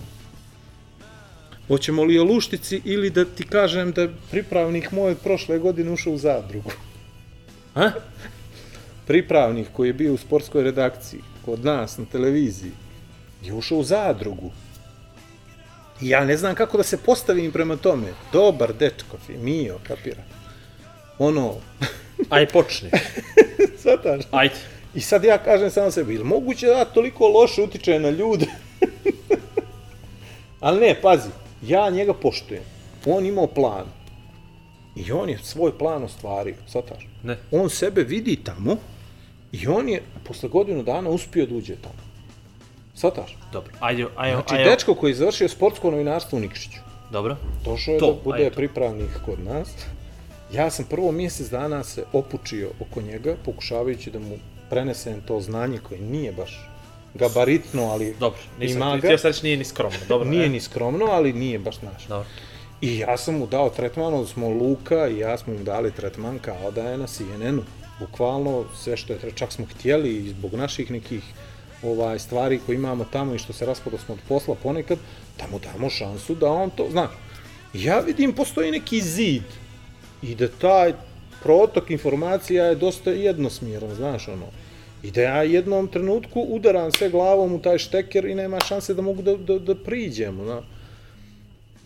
[1.68, 6.18] Hoćemo li o Luštici ili da ti kažem da pripravnik moj prošle godine ušao u
[6.18, 6.72] zadrugu?
[7.76, 7.92] A?
[9.08, 12.72] Pripravnik koji je bio u sportskoj redakciji, kod nas na televiziji,
[13.44, 14.52] je ušao u zadrugu.
[16.02, 18.08] I ja ne znam kako da se postavim prema tome.
[18.34, 20.24] Dobar dečko, Mio, kapira.
[21.20, 21.56] Ono,
[22.30, 22.90] Aj, počni.
[23.82, 24.24] svataš?
[24.32, 24.56] Ajde.
[24.96, 28.46] I sad ja kažem samo sebi, ili moguće da toliko loše utiče na ljude?
[30.60, 31.30] Ali ne, pazi,
[31.62, 32.64] ja njega poštujem.
[33.06, 33.86] On imao plan.
[34.96, 37.08] I on je svoj plan ostvario, svataš?
[37.24, 37.38] Ne.
[37.52, 38.78] On sebe vidi tamo
[39.52, 42.08] i on je posle godinu dana uspio da uđe tamo.
[42.96, 43.38] Svataš?
[43.54, 43.74] Dobro.
[43.80, 44.70] Ajde, ajde, Znači, ajde.
[44.70, 46.80] dečko koji je završio sportsko novinarstvo u Nikšiću,
[47.12, 47.36] Dobro.
[47.66, 49.70] došao je To, da bude ajde pripravnik kod nas.
[50.54, 54.38] Ja sam prvo mjesec dana se opučio oko njega, pokušavajući da mu
[54.70, 56.70] prenesem to znanje koje nije baš
[57.18, 58.40] gabaritno, ali Dobro.
[58.60, 59.08] Nisam, ima ga.
[59.08, 59.98] ja sad nije ni skromno.
[60.08, 60.30] Dobro.
[60.30, 60.50] Nije e.
[60.50, 62.08] ni skromno, ali nije baš naš.
[62.08, 62.28] Dobro.
[62.82, 66.40] I ja sam mu dao tretman, od smo Luka i ja smo mu dali tretman
[66.40, 67.64] kao da je na CNN-u.
[68.00, 71.24] Bukvalno sve što je, čak smo htjeli i zbog naših nekih
[71.84, 74.98] ovaj stvari koje imamo tamo i što se raspada smo od posla ponekad,
[75.38, 77.10] da mu damo šansu da on to, znaš,
[77.74, 79.44] ja vidim postoji neki zid
[80.22, 80.94] i da taj
[81.44, 84.46] protok informacija je dosta jednosmjeran, znaš, ono,
[85.04, 89.02] i da ja jednom trenutku udaram sve glavom u taj šteker i nema šanse da
[89.02, 90.66] mogu da, da, da priđem, znaš.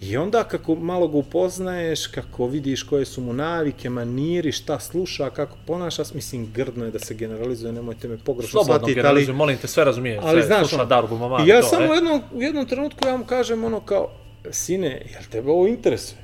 [0.01, 5.29] I onda kako malo ga upoznaješ, kako vidiš koje su mu navike, maniri, šta sluša,
[5.29, 8.95] kako ponaša, se, mislim, grdno je da se generalizuje, nemojte me pogrešno Slobodno shvatiti, ali,
[8.95, 10.19] generalizujem, molim te, sve razumijem.
[10.23, 11.95] ali sve, znaš, sluša ono, Darbu, mama, i ja to, samo u e.
[11.95, 14.09] jednom, u jednom trenutku ja mu kažem ono kao,
[14.51, 16.21] sine, jel tebe ovo interesuje?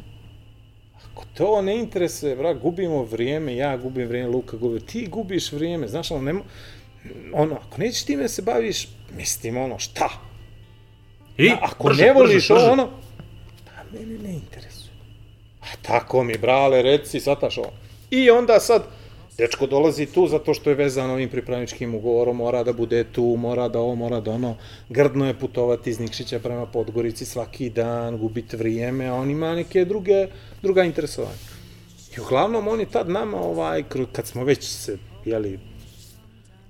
[1.11, 5.51] Ako te ovo ne interesuje, bra, gubimo vrijeme, ja gubim vrijeme, Luka gubi, ti gubiš
[5.51, 6.43] vrijeme, znaš, ono, nemo,
[7.33, 8.87] ono, ako nećeš time da se baviš,
[9.17, 10.09] mislim, ono, šta?
[11.37, 12.65] I, A, ako brže, ne voliš brže, brže.
[12.65, 12.89] ono,
[13.65, 14.93] pa mene ne interesuje.
[15.61, 17.71] A tako mi, brale, reci, sataš ovo.
[18.11, 18.83] I onda sad,
[19.37, 23.67] dečko dolazi tu zato što je vezan ovim pripravničkim ugovorom, mora da bude tu, mora
[23.67, 24.55] da ovo, mora da ono,
[24.89, 29.85] grdno je putovati iz Nikšića prema Podgorici svaki dan, gubiti vrijeme, a on ima neke
[29.85, 30.27] druge,
[30.61, 31.37] druga interesovanja.
[32.17, 35.59] I uglavnom on je tad nama, ovaj, kad smo već se, jeli,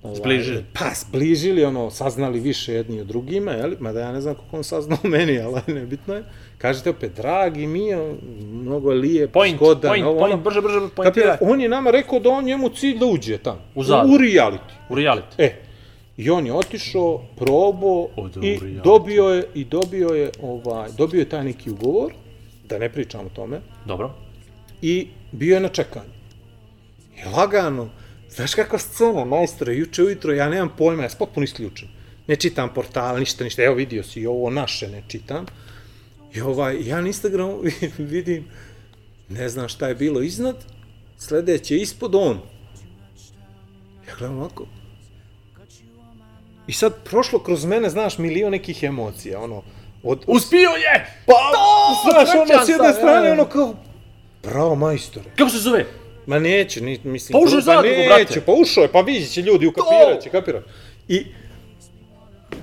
[0.03, 0.65] ovaj, Zbližili.
[0.73, 3.73] Pa, zbližili, ono, saznali više jedni od drugima, jel?
[3.79, 6.23] Mada ja ne znam kako on saznao meni, ali nebitno je.
[6.57, 8.15] Kažete opet, dragi mi je,
[8.51, 10.43] mnogo je lijep, Point, zgodan, point, ovo, point, ono.
[10.43, 11.37] brže, brže, pointiraj.
[11.41, 13.61] on je nama rekao da on njemu cilj da uđe tamo.
[13.75, 14.15] U zadrugu.
[14.15, 14.73] U reality.
[14.89, 15.33] U reality.
[15.37, 15.55] E,
[16.17, 18.07] i on je otišao, probao
[18.41, 22.13] i dobio je, i dobio je, ovaj, dobio je taj neki ugovor,
[22.69, 24.11] da ne pričam o tome, Dobro.
[24.81, 26.09] i bio je na čekanju.
[27.17, 27.89] I lagano,
[28.37, 31.87] znaš kakva scena, majstore, juče ujutro, ja nemam pojma, ja sam potpuno isključen.
[32.27, 35.45] Ne čitam portal, ništa, ništa, evo vidio si, i ovo naše ne čitam.
[36.33, 37.61] I ovaj, ja na Instagramu
[37.97, 38.45] vidim,
[39.29, 40.55] ne znam šta je bilo iznad,
[41.17, 42.41] sledeće ispod on.
[44.07, 44.67] Ja gledam ovako.
[46.67, 49.63] I sad prošlo kroz mene, znaš, milion nekih emocija, ono,
[50.03, 51.23] od, Uspio je!
[51.25, 51.33] pa,
[52.11, 53.31] znaš, ono, s jedne strane, e.
[53.31, 53.75] ono, kao,
[54.43, 55.25] bravo, majstore.
[55.35, 55.85] Kako se zove?
[56.27, 57.33] Ma neće, ni, mislim...
[57.33, 58.41] Pa ušao je u zadrugu, neće, brate.
[58.45, 60.63] Pa ušao je, pa vidjet će ljudi, ukapirat će, kapirat.
[61.07, 61.25] I,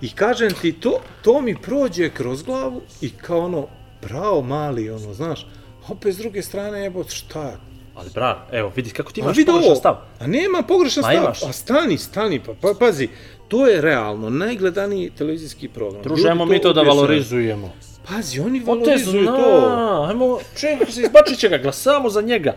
[0.01, 3.67] I kažem ti, to, to mi prođe kroz glavu i kao ono,
[4.03, 5.47] bravo mali, ono, znaš,
[5.89, 7.57] opet s druge strane, evo, šta?
[7.95, 9.97] Ali bra, evo, vidi kako ti imaš vidi pogrešan ovo, stav.
[10.19, 11.23] A nema pogrešan Ma stav.
[11.25, 11.43] imaš.
[11.43, 13.09] A stani, stani, pa, pa pazi,
[13.49, 16.03] to je realno najgledaniji televizijski program.
[16.03, 17.73] Druže, Ljudi ajmo mi to da valorizujemo.
[18.09, 20.05] Pazi, oni valorizuju to.
[20.09, 22.55] ajmo, čekaj se, izbačit će ga, glasamo za njega.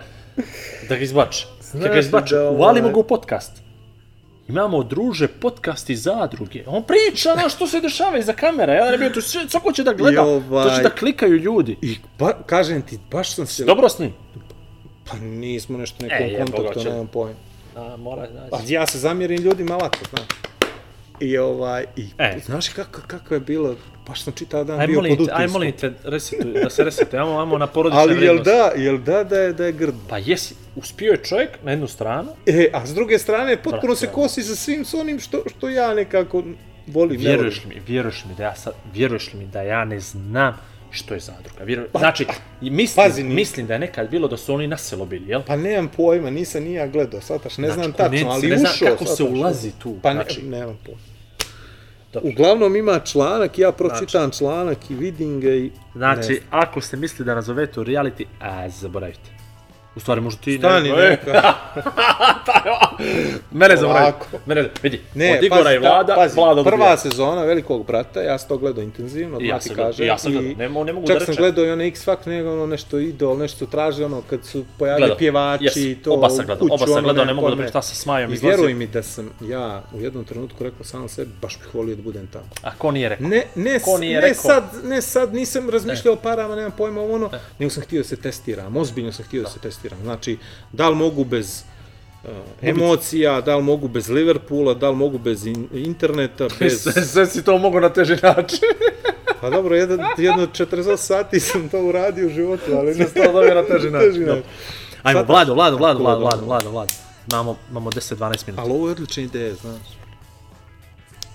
[0.90, 1.46] Da ga izbače.
[1.74, 3.52] Da ga izbače, da, ovaj- uvalimo ga u podcast.
[4.48, 6.64] Imamo druže podcast i zadruge.
[6.68, 8.74] On priča na što se dešava iza kamera.
[8.74, 10.16] Ja ne bio to sve, svako će da gleda.
[10.16, 11.78] I ovaj- To će da klikaju ljudi.
[11.82, 13.66] I ba, kažem ti, baš sam se...
[13.66, 14.14] Dobro s njim.
[15.06, 16.90] Pa nismo nešto E, nekom Boga kontaktu, će.
[16.90, 17.36] nemam pojma.
[17.76, 18.74] A, mora, znači.
[18.74, 20.28] ja se zamjerim ljudima lako, znaš.
[21.20, 22.40] I ovaj, i E.
[22.46, 23.76] znaš kako, kako je bilo,
[24.08, 25.54] baš sam čitao dan Aj bio molim pod te, aj utiskom.
[25.54, 27.20] molim te, resetuj, da se resetuje.
[27.20, 28.52] Ajmo, ajmo na porodične Ali jel vrijednosti.
[28.52, 29.96] da, jel da da je, da je grd?
[30.08, 33.96] Pa jesi, uspio je čovjek na jednu stranu, E, a s druge strane, potpuno Brate,
[33.98, 36.44] se kosi sa svim s onim što, što ja nekako
[36.88, 37.22] volim.
[37.22, 40.58] ne vjeruješ mi, vjeruješ mi da ja sad, vjeruješ li mi da ja ne znam
[40.92, 41.64] što je zadruga.
[41.64, 42.26] Vjeruj, znači,
[42.62, 45.28] i mislim, pazi, ni- mislim da je nekad bilo da su oni na selo bili,
[45.28, 45.42] jel?
[45.42, 48.58] Pa nemam pojma, nisam ni ja gledao, sataš, ne znam Znači, tačno, ne- ali ne
[48.58, 50.42] znam ušao, kako se shvataš, ulazi tu, Pa ne, znači.
[50.44, 51.02] nemam pojma.
[52.14, 52.30] Dobro.
[52.30, 55.72] Uglavnom ima članak, ja pročitam članak i vidim ga i...
[55.96, 59.37] Znači, ne ako ste mislili da nazovete u reality, a zaboravite.
[59.98, 60.58] U stvari, možda ti...
[60.58, 61.54] Stani, ne, neka.
[63.52, 63.76] Mene.
[63.78, 64.26] Polako.
[64.46, 66.98] Mene, vidi, Ne, od Igora i da, Vlada, pazi, Vlada prva Vlada.
[66.98, 70.36] sezona Velikog brata, ja sam to gledao intenzivno, I ja sam i ja sam i
[70.36, 71.42] gledao, ne ne mogu čak da sam rečem.
[71.44, 75.02] gledao i onaj X Factor, nego ono nešto idol, nešto traži, ono kad su pojavili
[75.02, 77.50] Gledao, pjevači jes, i to oba sam gledao, kuću, oba sam gledao, ne nemam mogu
[77.50, 78.58] da pričam šta sa Smajom I izlazio.
[78.58, 82.02] vjeruj mi da sam ja u jednom trenutku rekao sam sebi, baš bih volio da
[82.02, 82.46] budem tamo.
[82.64, 83.28] A ko nije rekao?
[83.28, 84.42] Ne, ne, Ko nije ne, rekao?
[84.44, 87.30] sad, ne sad, nisam razmišljao o parama, nemam pojma ono,
[87.60, 89.87] nego sam htio da se testiram, ozbiljno sam htio da, se testiram.
[89.96, 90.38] Znači,
[90.72, 91.64] da li mogu bez
[92.24, 92.30] uh,
[92.62, 96.82] emocija, da li mogu bez Liverpoola, da li mogu bez in, interneta, bez...
[96.82, 98.60] Sve, sve si to mogu na teži način.
[99.42, 103.56] Pa dobro, jedan, jedno 48 sati sam to uradio u životu, ali ne to dobio
[103.56, 104.12] na teži način.
[104.26, 104.42] Teži.
[105.04, 106.20] Ajmo, Sad- Vlado, Vlado, Vlado, Vlado.
[106.22, 106.92] Vlado, Vlado, Vlado.
[107.32, 108.62] Imamo, imamo 10-12 minuta.
[108.62, 109.82] Ali ovo je odlična ideja, znaš.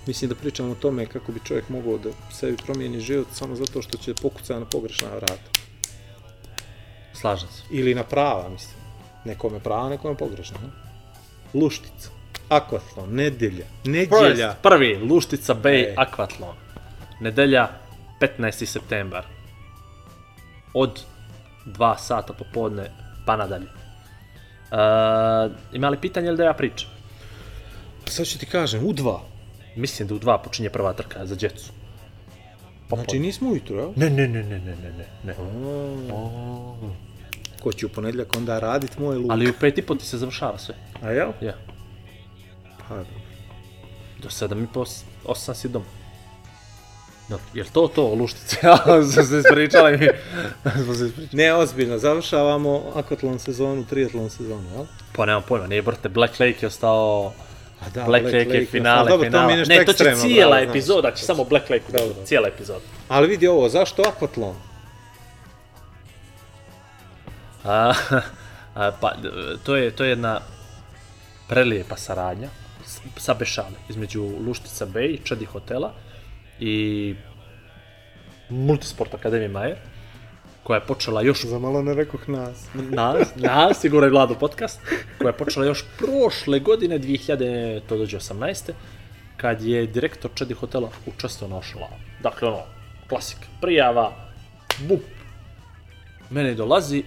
[0.07, 3.81] Mislim da pričamo o tome kako bi čovjek mogao da sebi promijeni život samo zato
[3.81, 5.62] što će pokucati na pogrešna vrata.
[7.23, 7.63] Slažem se.
[7.69, 8.75] Ili na prava, mislim.
[9.25, 10.57] Nekome prava, nekome pogrešna.
[10.63, 10.69] Ne?
[11.59, 12.09] Luštica.
[12.49, 13.65] Akvatlon, nedelja.
[13.85, 14.55] Nedjelja.
[14.61, 15.95] Prvi, Luštica Bay E.
[15.97, 16.55] Aquathlon.
[17.19, 17.69] Nedelja,
[18.19, 18.65] 15.
[18.65, 19.25] septembar.
[20.73, 20.99] Od
[21.65, 22.89] 2 sata popodne
[23.25, 23.67] pa nadalje.
[23.67, 26.89] Uh, ima li pitanje ili da ja pričam?
[28.05, 29.21] Sad ću ti kažem, u dva.
[29.75, 31.71] Mislim da u 2 počinje prva trka za djecu.
[32.89, 33.91] Znači nismo ujutro, jel?
[33.95, 34.91] Ne, ne, ne, ne, ne, ne,
[35.23, 35.35] ne,
[36.07, 37.12] ne.
[37.63, 39.31] Ko će u ponedjeljak onda radit moj luk.
[39.31, 40.75] Ali u pet i po ti se završava sve.
[41.01, 41.31] A jel?
[41.41, 41.53] Ja.
[42.77, 43.13] Pa, dobro.
[44.21, 44.85] Do 7 i po,
[45.25, 45.83] 8 si dom.
[47.29, 48.57] Dobro, jel to to, luštice?
[48.67, 50.07] Ja, smo se ispričali mi.
[50.83, 51.43] Smo se ispričali.
[51.43, 54.85] Ne, ozbiljno, završavamo akvatlon sezonu, triatlon sezonu, jel?
[55.15, 57.33] Pa nemam pojma, nije brate, Black Lake je ostao...
[57.81, 59.55] A da, Black, Lake je finale, dobro, to finale.
[59.55, 60.69] nešto ne, to će cijela bravo, znaš.
[60.75, 62.25] epizoda, će samo Black Lake, dobro.
[62.25, 62.85] cijela epizoda.
[63.07, 64.55] Ali vidi ovo, zašto akvatlon?
[67.63, 67.93] A,
[68.75, 69.15] a, pa,
[69.63, 70.39] to je, to je jedna
[71.47, 72.49] prelijepa saradnja
[73.17, 75.93] sa Bešale, između Luštica Bay, Čedi hotela
[76.59, 77.15] i
[78.49, 79.77] Multisport Akademije Majer,
[80.63, 82.67] koja je počela još Za malo ne rekoh nas.
[82.73, 84.79] nas, nas, sigurno je Vlado podcast,
[85.17, 88.71] koja je počela još prošle godine, 2000, to dođe 18.
[89.37, 91.95] kad je direktor Čedi hotela učestvovao na Ošalavu.
[92.23, 92.61] Dakle, ono,
[93.09, 94.11] klasika, prijava,
[94.87, 95.01] bup,
[96.29, 97.03] mene dolazi,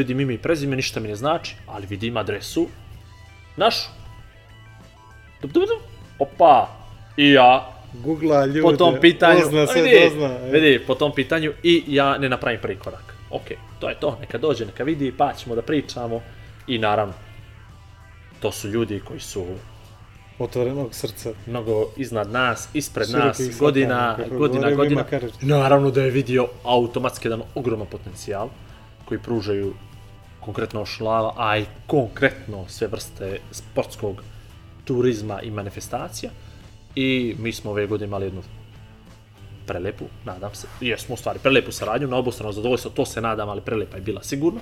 [0.00, 2.66] vidim ime i prezime, ništa mi ne znači, ali vidim adresu,
[3.56, 3.88] našu.
[5.42, 5.82] Dup, dup, dup.
[6.18, 6.68] Opa,
[7.16, 10.26] i ja, Googla ljude, po tom pitanju, dozna sve, vidi, dozna.
[10.26, 10.50] e.
[10.50, 13.14] vidi, po tom pitanju i ja ne napravim prvi korak.
[13.30, 16.20] Ok, to je to, neka dođe, neka vidi, pa ćemo da pričamo
[16.66, 17.14] i naravno,
[18.40, 19.46] to su ljudi koji su
[20.38, 21.32] Otvorenog srca.
[21.46, 25.04] mnogo iznad nas, ispred Širokih nas, satana, godina, godina, godina.
[25.40, 28.48] Naravno da je vidio automatski jedan ogroman potencijal
[29.04, 29.74] koji pružaju
[30.40, 34.22] konkretno šlava, a i konkretno sve vrste sportskog
[34.84, 36.30] turizma i manifestacija.
[36.94, 38.42] I mi smo ove godine imali jednu
[39.66, 43.60] prelepu, nadam se, jesmo u stvari prelepu saradnju, na obostrano zadovoljstvo, to se nadam, ali
[43.60, 44.60] prelepa je bila sigurno,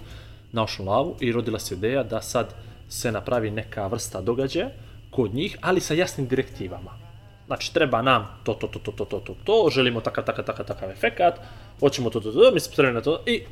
[0.52, 2.54] na Ošlavu i rodila se ideja da sad
[2.88, 4.70] se napravi neka vrsta događaja
[5.10, 6.98] kod njih, ali sa jasnim direktivama.
[7.46, 10.66] Znači, treba nam to, to, to, to, to, to, to, to, želimo takav, takav, takav,
[10.66, 11.40] takav efekat,
[11.80, 13.42] hoćemo to, to, to, mi smo spremni na to i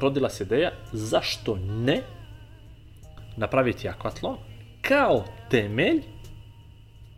[0.00, 2.02] rodila se ideja zašto ne
[3.36, 4.36] napraviti akvatlon
[4.80, 6.02] kao temelj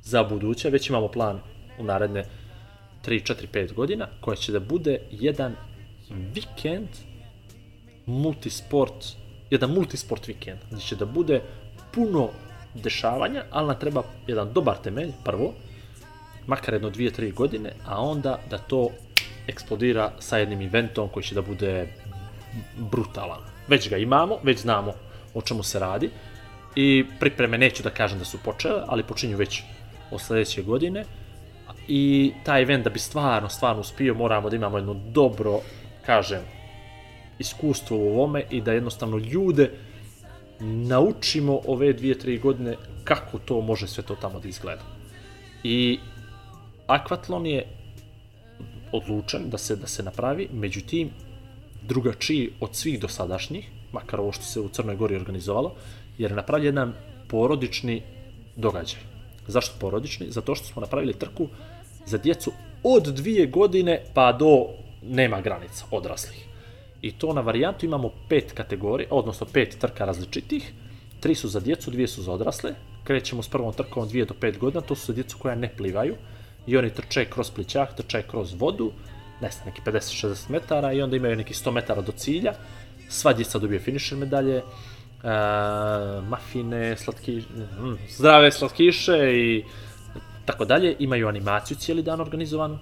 [0.02, 1.40] za buduće, već imamo plan
[1.78, 2.24] u naredne
[3.04, 5.56] 3, 4, 5 godina, koja će da bude jedan
[6.34, 6.88] vikend
[8.06, 9.04] multisport,
[9.50, 11.42] jedan multisport vikend, gdje će da bude
[11.94, 12.30] puno
[12.74, 15.54] dešavanja, ali nam treba jedan dobar temelj, prvo,
[16.46, 18.90] makar jedno 2-3 godine, a onda da to
[19.46, 21.88] eksplodira sa jednim eventom koji će da bude
[22.76, 23.40] brutalan.
[23.68, 24.92] Već ga imamo, već znamo
[25.34, 26.10] o čemu se radi
[26.76, 29.62] i pripreme neću da kažem da su počele, ali počinju već
[30.10, 31.04] od sledeće godine.
[31.88, 35.60] I taj event da bi stvarno, stvarno uspio, moramo da imamo jedno dobro,
[36.06, 36.40] kažem,
[37.38, 39.70] iskustvo u ovome i da jednostavno ljude
[40.60, 44.82] naučimo ove dvije, tri godine kako to može sve to tamo da izgleda.
[45.64, 45.98] I
[46.86, 47.66] akvatlon je
[48.92, 51.10] odlučen da se da se napravi, međutim
[51.88, 55.74] drugačiji od svih dosadašnjih, makar ovo što se u Crnoj Gori organizovalo,
[56.18, 56.92] jer je napravljen jedan
[57.28, 58.02] porodični
[58.56, 59.00] događaj.
[59.46, 60.30] Zašto porodični?
[60.30, 61.48] Zato što smo napravili trku
[62.06, 64.66] za djecu od dvije godine pa do
[65.02, 66.44] nema granica odraslih.
[67.02, 70.72] I to na varijantu imamo pet kategorija, odnosno pet trka različitih.
[71.20, 72.74] Tri su za djecu, dvije su za odrasle.
[73.04, 75.70] Krećemo s prvom trkom od 2 do 5 godina, to su za djecu koja ne
[75.76, 76.16] plivaju.
[76.66, 78.92] I oni trče kroz plićak, trče kroz vodu,
[79.40, 82.52] ne znam, neki 50-60 metara i onda imaju neki 100 metara do cilja.
[83.08, 84.62] Sva djeca dobije finišer medalje, e,
[86.28, 89.64] mafine, slatki, mm, zdrave slatkiše i
[90.44, 90.96] tako dalje.
[90.98, 92.78] Imaju animaciju cijeli dan organizovanu,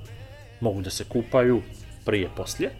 [0.61, 1.63] mogu da se kupaju
[2.05, 2.71] prije, poslije.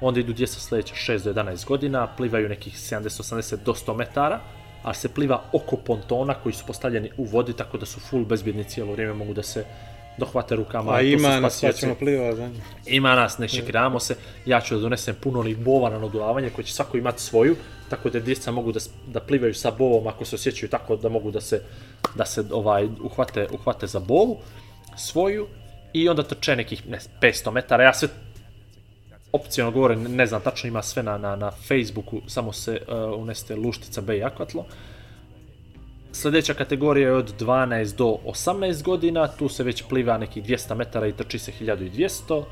[0.00, 4.40] Onda idu djeca sledeća 6 do 11 godina, plivaju nekih 70-80 do 100 metara,
[4.82, 8.64] a se pliva oko pontona koji su postavljeni u vodi, tako da su full bezbjedni
[8.64, 9.64] cijelo vrijeme, mogu da se
[10.18, 10.92] dohvate rukama.
[10.92, 12.62] A su ima nas, pa ćemo plivati za njih.
[12.86, 14.16] Ima nas, ne čekiramo se.
[14.46, 17.56] Ja ću da donesem puno onih bova na naduvavanje koji će svako imati svoju,
[17.90, 21.30] tako da djeca mogu da, da plivaju sa bovom ako se osjećaju tako da mogu
[21.30, 21.62] da se,
[22.14, 24.38] da se ovaj, uhvate, uhvate za bovu
[24.96, 25.46] svoju
[25.92, 27.84] i onda trče nekih ne, znam, 500 metara.
[27.84, 28.08] Ja sve
[29.32, 33.56] opcionalno govore, ne, znam, tačno ima sve na, na, na Facebooku, samo se uh, uneste
[33.56, 34.64] Luštica Bay Aquatlo.
[36.12, 41.06] Sljedeća kategorija je od 12 do 18 godina, tu se već pliva nekih 200 metara
[41.06, 42.44] i trči se 1200.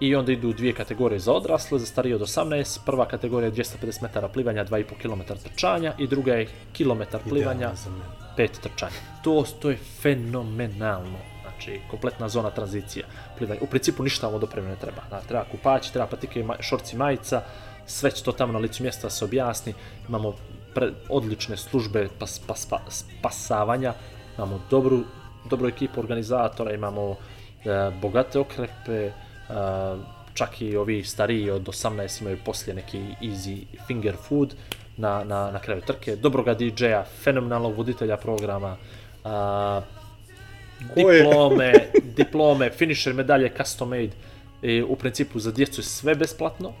[0.00, 2.78] I onda idu dvije kategorije za odrasle, za starije od 18.
[2.86, 7.76] Prva kategorija je 250 metara plivanja, 2,5 km trčanja i druga je kilometar plivanja, Idealno
[7.76, 8.48] za mene.
[8.48, 9.00] 5 trčanja.
[9.22, 11.18] To, to je fenomenalno.
[11.42, 13.06] Znači, kompletna zona tranzicija.
[13.38, 13.60] Plivanje.
[13.62, 15.02] U principu ništa vam od ne treba.
[15.08, 17.42] Znači, treba kupaći, treba patike, šorci, majica,
[17.86, 19.74] sve će to tamo na licu mjesta se objasni.
[20.08, 20.34] Imamo
[20.74, 23.94] pre, odlične službe pas, pas, pa, spasavanja,
[24.36, 25.02] imamo dobru,
[25.50, 27.16] dobru ekipu organizatora, imamo
[27.64, 29.12] e, bogate okrepe, e,
[30.34, 34.54] čak i ovi stariji od 18 imaju poslije neki easy finger food
[34.96, 38.76] na, na, na kraju trke, dobroga DJ-a, fenomenalnog voditelja programa,
[39.24, 39.80] a,
[40.94, 41.72] diplome,
[42.16, 44.12] diplome, finisher medalje, custom made,
[44.62, 46.74] i u principu za djecu je sve besplatno, uh,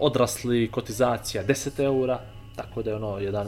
[0.00, 2.20] odrasli kotizacija 10 eura,
[2.56, 3.46] tako da je ono jedan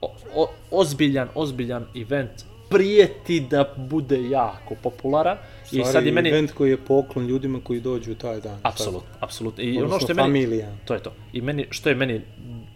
[0.00, 5.36] o, o, ozbiljan, ozbiljan event, prijeti da bude jako popularan
[5.72, 6.28] i sad je meni...
[6.28, 8.58] event koji je poklon ljudima koji dođu taj dan.
[8.62, 9.64] Apsolutno, apsolutno.
[9.64, 10.76] I ono Odnosno što je meni, familija.
[10.84, 11.12] to je to.
[11.32, 12.20] I meni, što je meni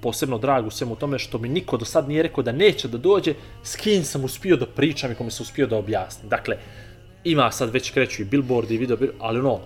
[0.01, 2.99] posebno drago u svemu tome, što mi niko do sad nije rekao da neće da
[2.99, 6.29] dođe, s kim sam uspio da pričam i kome sam uspio da objasnim.
[6.29, 6.57] Dakle,
[7.25, 9.61] ima sad već kreću i billboardi i video, ali ono,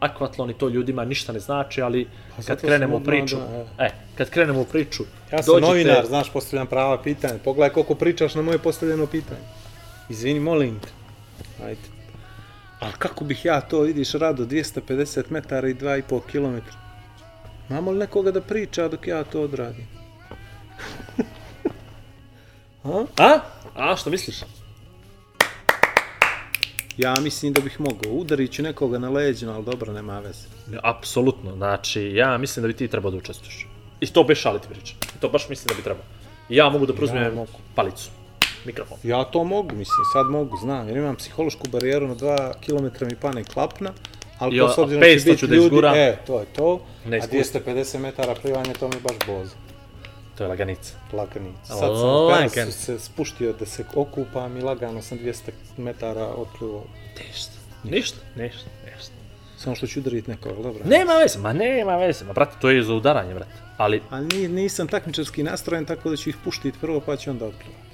[0.00, 3.90] akvatlon i to ljudima ništa ne znači, ali kad zato krenemo u priču, da, e,
[4.14, 7.34] kad krenemo u priču, Ja sam dođite- novinar, znaš, postavljam prava pitanja.
[7.44, 9.40] Pogledaj koliko pričaš na moje postavljeno pitanje.
[10.08, 10.88] Izvini, molim te.
[11.64, 11.80] Ajde.
[12.80, 16.58] A kako bih ja to, vidiš, rado, 250 metara i 2,5 km.
[17.70, 19.86] Imamo li nekoga da priča dok ja to odradim?
[22.84, 23.04] A?
[23.18, 23.38] A?
[23.76, 24.36] A, što misliš?
[27.00, 28.12] Ja mislim da bih mogao.
[28.12, 30.46] Udarit ću nekoga na leđinu, ali dobro, nema veze.
[30.82, 33.66] Apsolutno, znači, ja mislim da bi ti trebao da učestvuješ.
[34.00, 34.94] I to bez šaliti priča.
[35.20, 36.04] To baš mislim da bi trebao.
[36.48, 37.52] I ja mogu da preuzmem Ja mogu.
[37.74, 38.10] palicu,
[38.64, 38.98] mikrofon.
[39.02, 43.16] Ja to mogu, mislim, sad mogu, znam, jer imam psihološku barijeru na 2 km mi
[43.16, 43.92] pane klapna,
[44.38, 45.94] ali Jo, to s obzirom da će 500 biti da ljudi, izguram.
[45.94, 47.60] e, to je to, Ne a iskustvo.
[47.60, 49.50] 250 metara plivanja, to mi baš boz,
[50.40, 50.94] To je laganica.
[51.12, 51.64] laganica.
[51.64, 52.72] Sad sam Lagan.
[52.72, 56.84] se spuštio da se okupam i lagano sam 200 metara otplivao.
[57.26, 57.52] Ništa.
[57.84, 59.12] Ništa, ništa, ništa.
[59.58, 60.84] Samo što ću udariti nekog, dobro.
[60.84, 63.52] Nema veze, ma nema veze, ma brate, to je za udaranje, brate.
[63.76, 67.46] Ali, Ali ni, nisam takmičarski nastrojen, tako da ću ih puštiti prvo, pa ću onda
[67.46, 67.90] otplivati.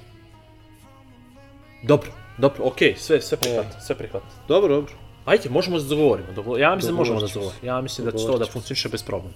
[1.83, 4.23] dobro, dobro, okej, sve, sve prihvat, sve prihvat.
[4.47, 4.93] Dobro, dobro.
[5.25, 6.31] Ajde, možemo da dogovorimo.
[6.35, 7.67] Dogo ja mislim da možemo da dogovorimo.
[7.67, 9.35] Ja mislim da će to da funkcioniše bez problema.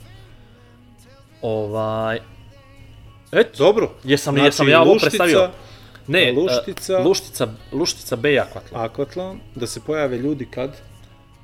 [1.41, 2.20] Ovaj...
[3.32, 3.91] Eto, Dobro.
[4.03, 5.49] jesam Znači, jesam ja ovo Luštica, predstavio?
[6.07, 6.99] Ne, Luštica.
[6.99, 8.86] uh, Luštica, Luštica B Aquatlon.
[8.86, 10.82] Akvatlon, da se pojave ljudi kad?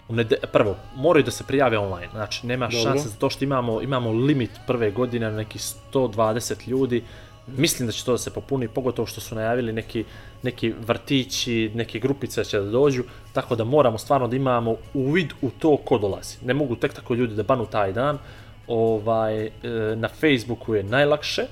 [0.10, 2.84] Nede, prvo, moraju da se prijave online, znači nema Dobro.
[2.84, 5.60] šanse zato što imamo, imamo limit prve godine na neki
[5.94, 7.04] 120 ljudi,
[7.48, 10.06] mislim da će to da se popuni, pogotovo što su najavili neki,
[10.44, 15.50] neki vrtići, neke grupice će da dođu, tako da moramo stvarno da imamo uvid u
[15.50, 16.38] to ko dolazi.
[16.46, 18.18] Ne mogu tek tako ljudi da banu taj dan,
[18.68, 19.52] ovaj, e,
[19.96, 21.46] na Facebooku je najlakše,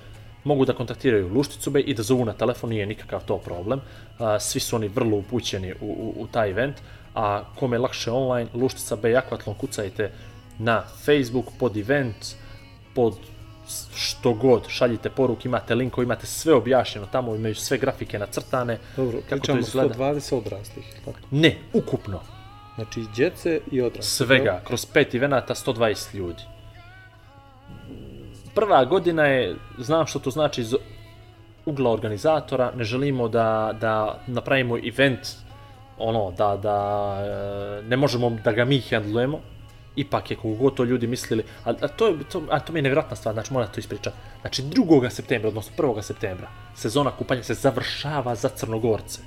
[0.45, 3.81] mogu da kontaktiraju Lušticu Bej i da zovu na telefon, nije nikakav to problem.
[4.39, 6.75] Svi su oni vrlo upućeni u, u, u taj event,
[7.15, 10.11] a kome je lakše online, Luštica Bej Akvatlon kucajte
[10.59, 12.15] na Facebook pod event,
[12.93, 13.13] pod
[13.95, 18.79] što god, šaljite poruke, imate linkove, imate sve objašnjeno tamo, imaju sve grafike nacrtane.
[18.97, 19.95] Dobro, kako to pričamo izgleda.
[19.95, 21.17] 120 odraslih, tako?
[21.31, 22.21] Ne, ukupno,
[22.75, 24.13] Znači, djece i odraslih.
[24.13, 26.43] svega, kroz pet evenata 120 ljudi.
[28.55, 30.75] Prva godina je, znam što to znači iz
[31.65, 35.19] ugla organizatora, ne želimo da, da napravimo event,
[35.97, 36.77] ono, da, da
[37.19, 39.39] e, ne možemo da ga mi handlujemo,
[39.95, 42.83] ipak je koliko to ljudi mislili, a, a, to, je, to, a to mi je
[42.83, 44.17] nevjerojatna stvar, znači moram to ispričati.
[44.41, 45.09] Znači 2.
[45.09, 46.01] septembra, odnosno 1.
[46.01, 49.21] septembra, sezona kupanja se završava za Crnogorce.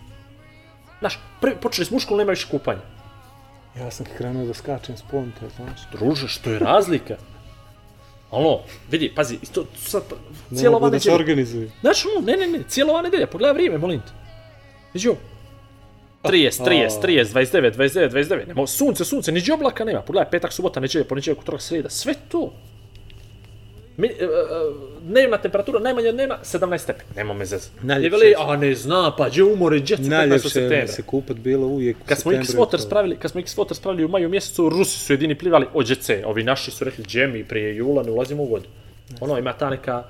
[0.99, 2.81] Znaš, prvi, počeli smo u školu, nema više kupanja.
[3.79, 5.81] Ja sam krenuo da skačem s ponte, znaš.
[5.93, 7.16] Druže, što je razlika?
[8.31, 8.59] Ono,
[8.91, 10.03] vidi, pazi, to, sad,
[10.55, 11.20] cijela ova mogu da se nedelja.
[11.20, 11.70] organizuju.
[11.81, 14.12] Znaš, ono, ne, ne, ne, cijela ova nedelja, pogledaj vrijeme, molim te.
[14.95, 15.18] Vidi ovo.
[16.22, 20.81] 30, 30, 30, 29, 29, 29, nema, sunce, sunce, niđe oblaka nema, pogledaj, petak, subota,
[20.81, 22.53] neđelja, ponedjeljak, utorak, sreda, sve to.
[23.99, 24.09] Mi,
[25.01, 27.11] dnevna temperatura najmanja dnevna 17 stepeni.
[27.16, 27.70] Nema me zez.
[27.82, 30.09] Najljepše Je veli, a ne zna, pa gdje umore, gdje se 15.
[30.09, 30.86] Najljepše mi septembra.
[30.86, 32.64] se kupat bilo uvijek u Kad smo X septembru.
[32.66, 36.11] Water spravili, kad smo X Water spravili u maju mjesecu, Rusi su jedini plivali OđC,
[36.24, 38.66] ovi naši su rekli džemi prije jula ne ulazimo u vodu.
[39.20, 40.05] Ono ima ta neka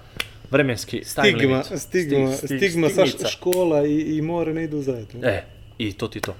[0.51, 3.29] vremenski Stigma, stigma, Sti- sti- stigma sa stigmica.
[3.29, 5.29] škola i, i more ne idu zajedno.
[5.29, 5.43] E,
[5.79, 6.35] i to ti to.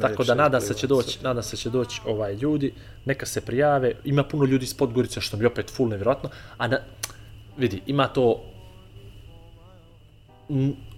[0.00, 2.72] Tako da nadam se će doći, nadam se će doći ovaj ljudi,
[3.04, 3.94] neka se prijave.
[4.04, 6.78] Ima puno ljudi iz Podgorice što mi opet full nevjerojatno, a na,
[7.56, 8.44] vidi, ima to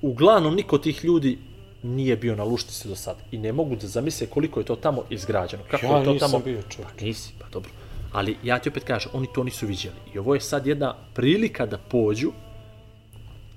[0.02, 1.38] uglavnom niko tih ljudi
[1.82, 5.02] nije bio na Luštici do sada i ne mogu da zamisle koliko je to tamo
[5.10, 5.62] izgrađeno.
[5.70, 6.44] Kako Ja je to nisam tamo...
[6.44, 6.94] bio, čovječe.
[6.98, 7.70] Pa nisi, pa dobro.
[8.12, 9.96] Ali ja ti opet kažem, oni to nisu viđeli.
[10.14, 12.32] I ovo je sad jedna prilika da pođu,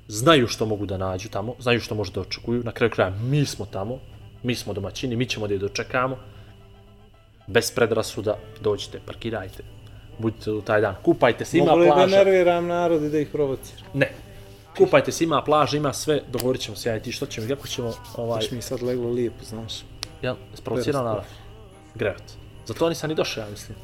[0.07, 2.63] znaju što mogu da nađu tamo, znaju što može da očekuju.
[2.63, 3.99] Na kraju kraja, mi smo tamo,
[4.43, 6.17] mi smo domaćini, mi ćemo da je dočekamo.
[7.47, 9.63] Bez predrasuda, dođite, parkirajte.
[10.19, 10.95] Budite u taj dan.
[11.03, 12.15] Kupajte se, ima Mogu da plaža.
[12.15, 13.85] nerviram narod i da ih provociram?
[13.93, 14.11] Ne.
[14.77, 17.67] Kupajte se, ima plaža, ima sve, dogovorit ćemo se ja i ti što ćemo, kako
[17.67, 19.73] ćemo, ovaj, Baš mi sad leglo lijepo, znaš.
[20.21, 21.23] jel, sprovocirao naravno.
[21.95, 22.23] Grevat.
[22.65, 23.77] Zato nisam ni došao, ja mislim.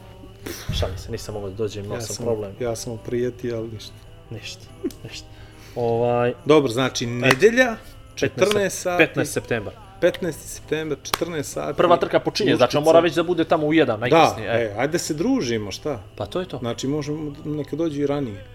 [0.74, 2.52] Šalim se, nisam mogao da dođem, imao Ja sam sam, problem.
[2.60, 3.94] ja sam prijeti, ali ništa.
[4.30, 4.66] Ništa,
[5.04, 5.28] ništa.
[5.76, 7.76] Ovaj, Dobro, znači, nedelja,
[8.16, 9.74] 15 14 sati, 15 septembar.
[10.02, 10.32] 15.
[10.32, 11.78] september, 14 sati.
[11.78, 14.50] Prva trka počinje, znači on mora već da bude tamo u jedan, Da, najkasnije.
[14.50, 14.54] e.
[14.54, 16.04] e, ajde se družimo, šta?
[16.16, 16.58] Pa to je to.
[16.58, 18.46] Znači, možemo, neka dođu i ranije.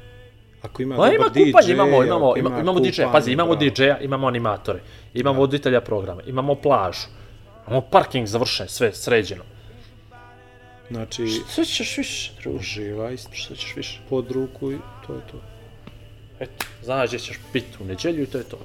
[0.63, 3.33] Ako ima Ma dobar ima DJ, kupanje, imamo, imamo, ako ima, imamo DJ, kupanje, pazi,
[3.33, 3.55] imamo.
[3.57, 4.81] DJ-a, imamo animatore,
[5.15, 7.07] imamo voditelja programa, imamo plažu,
[7.67, 9.45] imamo parking završen, sve sređeno.
[10.91, 14.01] Znači, Sve ćeš više, druže, uživaj, sve ćeš više.
[14.11, 14.77] pod ruku i
[15.07, 15.41] to je to.
[16.41, 18.59] Eto, znaš gdje ćeš biti u neđelju i to je to.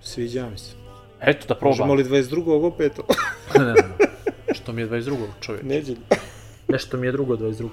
[0.00, 0.72] Sviđa mi se.
[1.20, 1.88] Eto da probam.
[1.88, 2.66] Možemo li 22.
[2.66, 2.92] opet?
[3.58, 4.54] ne, ne, ne.
[4.54, 5.16] Što mi je 22.
[5.40, 5.64] čovjek?
[5.64, 5.96] Neđelj.
[6.68, 7.68] Nešto mi je drugo 22.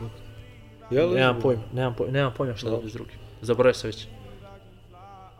[0.91, 1.13] Jel?
[1.13, 3.01] Nemam pojma, nemam pojma, nemam pojma šta je 22.
[3.41, 4.07] Zaboravio sam već.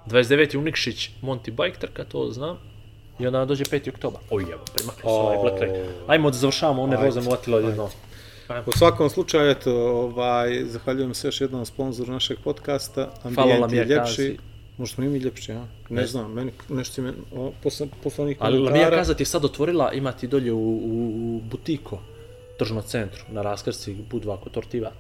[0.08, 0.58] 29.
[0.58, 2.58] Unikšić, Monty Bike trka, to znam.
[3.20, 3.90] I onda dođe 5.
[3.90, 4.22] oktobar.
[4.30, 5.86] Oj, evo, primakli su ovaj Black Lake.
[6.08, 7.90] Ajmo da završavamo one Ajde, roze movatilo jedno.
[8.66, 13.10] U svakom slučaju, eto, ovaj, zahvaljujem se još jednom sponzoru našeg podcasta.
[13.22, 14.38] Hvala Ambijent Lamija je ljepši.
[14.38, 14.55] Kazi.
[14.78, 15.56] Možda smo i mi ljepši, a?
[15.56, 18.90] Ne, Ne znam, meni nešto me, o, posle, posle onih Ali Lamija.
[18.90, 22.00] Kaza ti je sad otvorila, ima ti dolje u, u, u butiko,
[22.60, 24.98] tržnom centru, na raskrci Budvako Tortivat.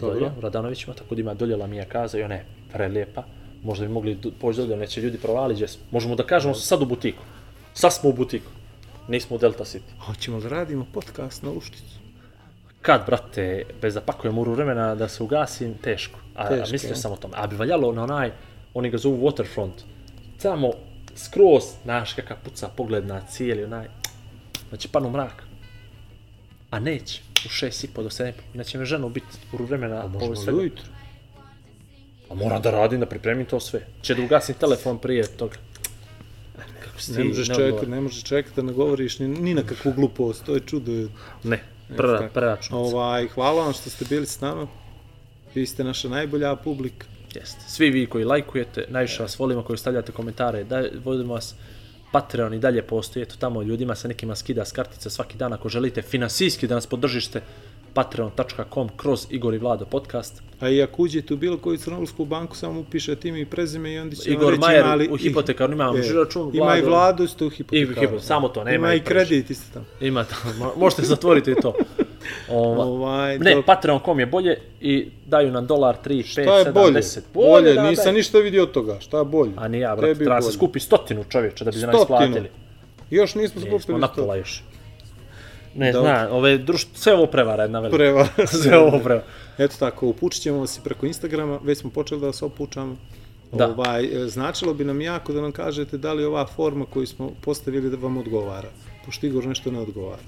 [0.00, 0.14] Dobro.
[0.14, 3.24] Dolje, u Radanovićima, tako da ima dolje Lamija Kaza i ona je prelijepa.
[3.62, 5.82] Možda bi mogli poći dolje, neće ljudi provali gdje smo.
[5.90, 7.22] Možemo da kažemo sad u butiku.
[7.74, 8.50] Sad smo u butiku.
[9.08, 10.06] Nismo u Delta City.
[10.06, 11.98] Hoćemo da radimo podcast na Ušticu.
[12.82, 16.18] Kad, brate, bez da pakujem uru vremena da se ugasim, teško.
[16.34, 16.96] A, Teško, mislio ja.
[16.96, 17.34] sam o tome.
[17.36, 18.32] A bi valjalo na onaj,
[18.74, 19.82] oni ga zovu waterfront.
[20.42, 20.70] Tamo,
[21.16, 23.86] skroz, znaš kakav puca pogled na cijeli onaj,
[24.68, 25.42] znači panu mrak.
[26.70, 30.08] A neće, u šest i po do po, neće me ženu biti uru vremena ovo
[30.08, 30.58] Možemo svega.
[30.58, 30.84] ujutro.
[32.30, 33.86] A moram da radim, da pripremim to sve.
[34.02, 35.56] Će da ugasim telefon prije toga.
[36.84, 39.92] Kako si Ne možeš čekati, ne možeš čekati da ne govoriš ni, ni na kakvu
[39.92, 41.08] glupost, to je čudo.
[41.44, 41.62] Ne,
[41.96, 42.34] prva, Tako.
[42.34, 42.92] preračunac.
[42.92, 44.66] Ovaj, hvala vam što ste bili s nama.
[45.54, 47.06] Vi ste naša najbolja publika.
[47.34, 47.60] Jeste.
[47.68, 51.54] Svi vi koji lajkujete, najviše vas volimo, koji stavljate komentare, da, volimo vas.
[52.12, 55.68] Patreon i dalje postoji, eto tamo ljudima se nekima skida s kartice svaki dan ako
[55.68, 57.40] želite finansijski da nas podržite
[57.94, 60.42] patreon.com kroz Igor i Vlado podcast.
[60.60, 63.98] A i ako uđete u bilo koju crnogorsku banku, samo upišete ime i prezime i
[63.98, 65.08] onda će Igor reći Majer ima li...
[65.08, 67.96] u hipotekarnom imam e, žiro-račun, Ima i Vlado- isto u I hipotekarnom.
[67.96, 69.84] hipo- samo to, nema Ima i i kredit isto tamo.
[70.00, 71.74] Ima tamo, možete zatvoriti i to.
[72.50, 76.66] Ova, Ovaj, ne, dok- Patreon.com je bolje i daju nam dolar, 3, 5, Šta 7,
[76.66, 76.92] je bolje?
[76.92, 77.20] 10.
[77.34, 78.14] Bolje, da, nisam daj.
[78.14, 79.00] ništa vidio od toga.
[79.00, 79.52] Šta je bolje?
[79.56, 80.52] A ni ja, brate, treba se bolje.
[80.52, 82.00] skupi stotinu čovječe da bi Stotinu.
[82.00, 82.48] isplatili.
[83.10, 84.16] Još nismo Nismo skupili na sto.
[84.16, 84.62] pola još.
[85.74, 86.10] Ne, Dobro.
[86.10, 86.86] zna, ove druš...
[86.94, 87.96] sve ovo prevara jedna velika.
[87.96, 88.26] Preva.
[88.62, 89.24] sve ovo prevara.
[89.58, 92.96] Eto tako, upućit ćemo vas i preko Instagrama, već smo počeli da vas opučamo.
[93.52, 93.68] Da.
[93.68, 97.30] Ovaj, e, značilo bi nam jako da nam kažete da li ova forma koju smo
[97.40, 98.68] postavili da vam odgovara,
[99.06, 100.22] pošto Igor nešto ne odgovara.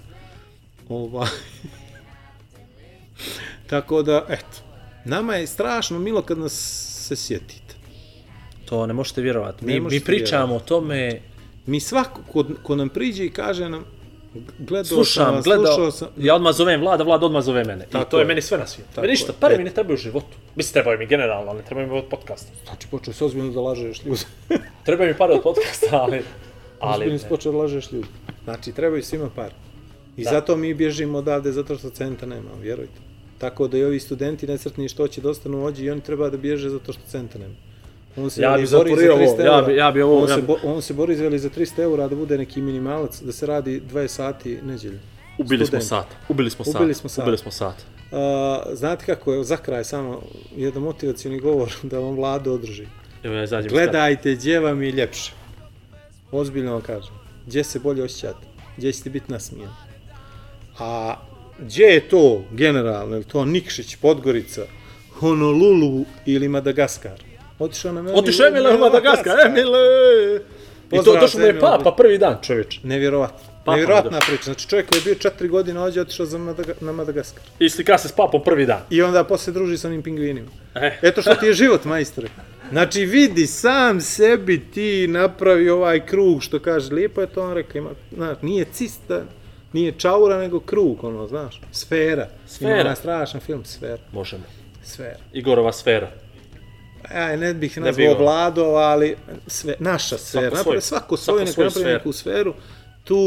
[0.90, 1.28] Ovaj.
[3.70, 4.56] Tako da, eto,
[5.04, 6.52] nama je strašno milo kad nas
[7.08, 7.74] se sjetite.
[8.64, 9.64] To ne možete vjerovati.
[9.64, 11.20] Mi, mi možete pričamo o tome,
[11.66, 13.84] Mi svako, ko, ko nam priđe i kaže nam,
[14.58, 17.84] gledao sam slušam, vas, gledao, slušao sam, ja odmah zovem Vlada, Vlada odmah zove mene.
[17.84, 18.26] I Tako to je je.
[18.26, 18.90] meni sve na svijetu.
[18.90, 19.58] Tako Meni ništa, pare E.
[19.58, 20.36] mi ne trebaju u životu.
[20.56, 22.52] Mislim, trebaju mi generalno, ali ne trebaju mi od podcasta.
[22.64, 24.20] znači počeo se ozbiljno da lažeš ljudi.
[24.84, 26.22] Trebaju mi pare od podcasta, ali...
[26.80, 28.08] ali Ozbiljno si počeo da lažeš ljudi.
[28.44, 29.50] Znači, trebaju svima par.
[30.16, 30.30] I da.
[30.30, 33.00] zato mi bježimo odavde, zato što centa nema, vjerujte.
[33.38, 36.36] Tako da i ovi studenti nesretni što će da ostanu ođi i oni treba da
[36.36, 37.54] bježe zato što centa nema.
[38.16, 39.62] On se Ja bi bori za 300 ovo, ja eura.
[39.62, 41.48] bi- ja bi ovo- On, ja se, bi- bo, on se bori za veli za
[41.50, 44.98] 300 eura da bude neki minimalac, da se radi 20 sati neđelju.
[45.38, 45.88] Ubili smo Student.
[46.06, 46.06] sat.
[46.28, 46.74] Ubili smo sat.
[46.74, 47.22] Ubili smo sat.
[47.22, 47.74] Ubili smo sat.
[48.12, 48.18] Uh,
[48.72, 50.22] znate kako je, za kraj samo
[50.56, 52.86] jedan motivacijni govor da vam vlada održi.
[53.22, 55.32] Evo ja izađem iz Gledajte gdje vam je ljepše.
[56.32, 57.14] Ozbiljno vam kažem.
[57.46, 58.46] Gdje se bolje osjećate.
[58.76, 59.70] Gdje ćete biti nasmijan.
[60.80, 61.14] A
[61.58, 63.16] gdje je to generalno?
[63.16, 64.62] Je to Nikšić, Podgorica,
[65.18, 67.22] Honolulu ili Madagaskar?
[67.58, 69.78] Otišao nam Otišao Emile u Madagaskar, Emile!
[70.92, 72.80] I to došao mu je papa prvi dan, čovječ.
[72.82, 73.50] Nevjerovatno.
[73.64, 74.28] Papa Nevjerovatna došao.
[74.28, 74.44] priča.
[74.44, 77.42] Znači čovjek koji je bio četiri godine ođe otišao za Madaga, na Madagaskar.
[77.58, 78.80] I slika se s papom prvi dan.
[78.90, 80.48] I onda posle druži sa onim pingvinima.
[80.74, 80.98] E.
[81.02, 82.28] Eto što ti je život, majstore.
[82.70, 87.78] Znači vidi, sam sebi ti napravi ovaj krug, što kaže, lijepo je to on rekao,
[87.78, 89.22] ima, znaš, nije cista,
[89.72, 92.28] nije čaura, nego krug, ono, znaš, sfera.
[92.46, 92.80] Sfera.
[92.80, 94.42] Ima strašan film, sfera, Možemo.
[94.84, 95.18] sfera.
[95.32, 96.10] Igorova sfera.
[97.14, 99.16] Ja ne bih Ne nazvao bi Vlado, ali
[99.46, 100.50] sve, naša sfera.
[100.50, 100.98] Svako Napravi svoj.
[100.98, 101.98] svako Svako neka svoju napravi sferu.
[101.98, 102.54] neku sferu.
[103.04, 103.20] Tu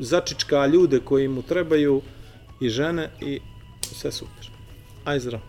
[0.00, 2.02] začička ljude koji mu trebaju
[2.60, 3.40] i žene i
[3.82, 4.50] sve super.
[5.04, 5.42] Aj zdravo.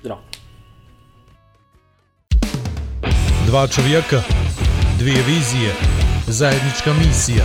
[0.00, 0.20] Zdravo.
[3.46, 4.22] Dva čovjeka,
[4.98, 5.72] dvije vizije,
[6.26, 7.44] zajednička misija.